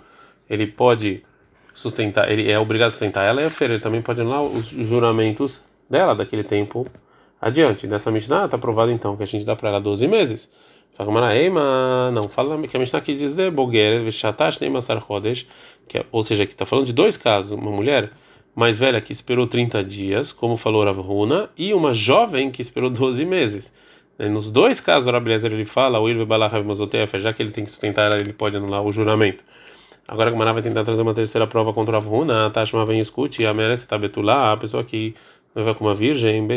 ele 0.47 0.67
pode 0.67 1.23
sustentar, 1.73 2.31
ele 2.31 2.51
é 2.51 2.59
obrigado 2.59 2.89
a 2.89 2.91
sustentar 2.91 3.25
ela, 3.25 3.41
e 3.41 3.45
a 3.45 3.49
feira, 3.49 3.73
ele 3.73 3.81
também 3.81 4.03
pode 4.03 4.21
anular 4.21 4.43
os 4.43 4.67
juramentos 4.67 5.63
dela 5.89 6.13
daquele 6.13 6.43
tempo 6.43 6.85
adiante. 7.41 7.87
Nessa 7.87 8.11
Mishnah 8.11 8.45
está 8.45 8.55
provado 8.59 8.91
então 8.91 9.17
que 9.17 9.23
a 9.23 9.25
gente 9.25 9.43
dá 9.43 9.55
para 9.55 9.69
ela 9.69 9.81
12 9.81 10.07
meses. 10.07 10.47
Não, 12.13 12.29
fala 12.29 12.55
que 12.67 12.77
a 12.77 12.79
Mishnah 12.79 12.99
aqui 12.99 13.15
diz 13.15 13.35
de 13.35 13.49
nem 14.61 14.69
Massar 14.69 14.99
Rodesh, 14.99 15.47
que 15.87 15.97
é, 15.97 16.05
ou 16.11 16.21
seja, 16.21 16.45
que 16.45 16.53
está 16.53 16.67
falando 16.67 16.85
de 16.85 16.93
dois 16.93 17.17
casos, 17.17 17.49
uma 17.49 17.71
mulher 17.71 18.11
mais 18.55 18.79
velha 18.79 19.01
que 19.01 19.12
esperou 19.12 19.45
30 19.45 19.83
dias, 19.83 20.31
como 20.31 20.55
falou 20.55 20.85
Rav 20.85 21.00
Huna, 21.00 21.50
e 21.57 21.74
uma 21.74 21.93
jovem 21.93 22.50
que 22.50 22.62
esperou 22.62 22.89
12 22.89 23.25
meses. 23.25 23.74
Nos 24.17 24.50
dois 24.50 24.79
casos, 24.79 25.09
o 25.09 25.12
Rabelezer 25.12 25.51
ele 25.51 25.65
fala, 25.65 26.00
o 26.00 26.09
Irve 26.09 26.25
já 27.19 27.33
que 27.33 27.43
ele 27.43 27.51
tem 27.51 27.65
que 27.65 27.69
sustentar 27.69 28.09
ela, 28.09 28.21
ele 28.21 28.31
pode 28.31 28.55
anular 28.55 28.81
o 28.81 28.93
juramento. 28.93 29.43
Agora 30.07 30.29
a 30.29 30.31
Gamara 30.31 30.53
vai 30.53 30.62
tentar 30.62 30.85
trazer 30.85 31.01
uma 31.01 31.13
terceira 31.13 31.45
prova 31.47 31.74
contra 31.74 31.97
a 31.97 32.00
Runa, 32.00 32.45
a 32.45 32.50
Tashma 32.50 32.85
vem 32.85 33.00
escute, 33.00 33.45
a 33.45 33.53
merece 33.53 33.85
tabetulá, 33.88 34.53
a 34.53 34.57
pessoa 34.57 34.83
que 34.83 35.15
vai 35.53 35.74
com 35.74 35.85
uma 35.85 35.95
virgem, 35.95 36.47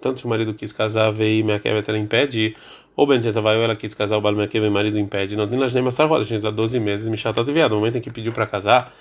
tanto 0.00 0.20
se 0.20 0.26
o 0.26 0.28
marido 0.28 0.54
quis 0.54 0.70
casar, 0.70 1.10
veio 1.10 1.44
minha 1.44 1.58
kevet 1.58 1.88
ela 1.88 1.98
impede, 1.98 2.54
ou 2.94 3.06
bem 3.06 3.20
tava 3.20 3.52
ela 3.52 3.74
quis 3.74 3.94
casar, 3.94 4.18
o 4.18 4.20
bal 4.20 4.34
minha 4.34 4.48
o 4.54 4.70
marido 4.70 4.98
impede, 4.98 5.34
não 5.34 5.48
tem 5.48 5.58
nas 5.58 5.72
nem 5.74 5.82
mais 5.82 5.98
a 5.98 6.20
gente 6.20 6.42
dá 6.42 6.50
12 6.50 6.78
meses, 6.78 7.08
me 7.08 7.16
chata 7.16 7.42
viado, 7.42 7.70
no 7.70 7.78
momento 7.78 7.98
em 7.98 8.00
que 8.00 8.10
pediu 8.10 8.32
para 8.32 8.46
casar, 8.46 8.92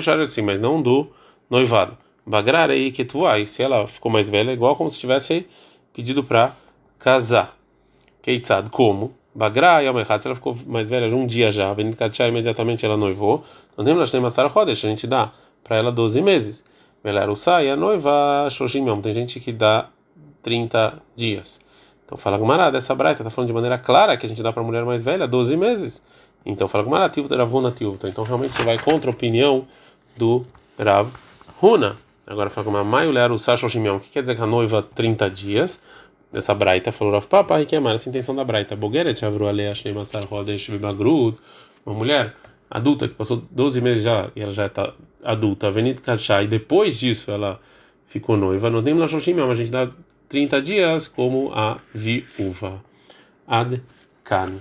chama 0.00 0.22
assim, 0.22 0.42
mas 0.42 0.60
não 0.60 0.80
do 0.80 1.08
noivado. 1.50 1.96
Bagrar 2.24 2.70
tu 3.04 3.20
vai, 3.20 3.46
se 3.46 3.62
ela 3.62 3.86
ficou 3.86 4.10
mais 4.10 4.28
velha, 4.28 4.52
igual 4.52 4.74
como 4.74 4.90
se 4.90 4.98
tivesse 4.98 5.46
pedido 5.92 6.24
para 6.24 6.52
casar. 6.98 7.56
Keitzad, 8.22 8.68
como? 8.70 9.14
Bagra 9.36 9.82
e 9.82 9.86
se 10.22 10.28
ela 10.28 10.34
ficou 10.34 10.56
mais 10.66 10.88
velha 10.88 11.14
um 11.14 11.26
dia 11.26 11.52
já, 11.52 11.72
Benikatia 11.74 12.26
imediatamente 12.26 12.86
ela 12.86 12.96
noivou. 12.96 13.44
Não 13.76 13.84
temos 13.84 14.00
a 14.86 14.88
gente 14.88 15.06
dá 15.06 15.30
para 15.62 15.76
ela 15.76 15.92
12 15.92 16.22
meses. 16.22 16.64
Velarusa 17.04 17.62
e 17.62 17.70
a 17.70 17.76
noiva 17.76 18.48
Shoshim 18.50 18.84
tem 19.02 19.12
gente 19.12 19.38
que 19.38 19.52
dá 19.52 19.90
30 20.42 21.02
dias. 21.14 21.60
Então 22.04 22.16
fala 22.16 22.38
Gumara, 22.38 22.70
dessa 22.70 22.94
braita 22.94 23.22
tá 23.22 23.28
falando 23.28 23.48
de 23.48 23.52
maneira 23.52 23.78
clara 23.78 24.16
que 24.16 24.24
a 24.24 24.28
gente 24.28 24.42
dá 24.42 24.52
para 24.52 24.62
mulher 24.62 24.84
mais 24.84 25.02
velha 25.04 25.28
12 25.28 25.56
meses. 25.56 26.02
Então 26.46 26.68
fala 26.68 26.84
Gumara, 26.84 27.10
Tivta 27.10 27.36
Ravuna 27.36 27.70
Tivta. 27.70 28.08
Então 28.08 28.24
realmente 28.24 28.52
você 28.52 28.62
vai 28.62 28.78
contra 28.78 29.10
a 29.10 29.12
opinião 29.12 29.66
do 30.16 30.44
Rav 30.78 31.10
Huna. 31.60 31.96
Agora 32.26 32.48
fala 32.48 32.64
Gumara, 32.64 32.84
Maio 32.84 33.10
Leru 33.10 33.38
Shoshim 33.38 33.86
O 33.88 34.00
que 34.00 34.10
quer 34.10 34.20
dizer 34.22 34.36
que 34.36 34.42
a 34.42 34.46
noiva 34.46 34.82
30 34.82 35.28
dias? 35.30 35.80
dessa 36.32 36.54
braita, 36.54 36.92
falou 36.92 37.14
Rav 37.14 37.26
Papa, 37.26 37.64
que 37.64 37.76
amar 37.76 37.94
essa 37.94 38.08
intenção 38.08 38.34
da 38.34 38.44
braita. 38.44 38.76
Bogeret 38.76 39.24
avru 39.24 39.48
alei 39.48 39.68
ashnei 39.68 39.94
masar 39.94 40.24
rodesh 40.24 40.68
bebagrut, 40.68 41.38
uma 41.84 41.94
mulher 41.94 42.34
adulta 42.70 43.08
que 43.08 43.14
passou 43.14 43.42
12 43.50 43.80
meses 43.80 44.04
já 44.04 44.30
e 44.34 44.42
ela 44.42 44.52
já 44.52 44.66
está 44.66 44.92
adulta, 45.24 45.70
venit 45.70 46.00
kachá, 46.00 46.42
e 46.42 46.46
depois 46.46 46.98
disso 46.98 47.30
ela 47.30 47.60
ficou 48.06 48.36
noiva, 48.36 48.70
não 48.70 48.82
tem 48.82 48.94
lá 48.94 49.06
shoshim, 49.06 49.40
a 49.40 49.54
gente 49.54 49.70
dá 49.70 49.88
30 50.28 50.62
dias 50.62 51.08
como 51.08 51.52
a 51.54 51.78
viúva. 51.94 52.82
Ad 53.46 53.80
kan. 54.24 54.56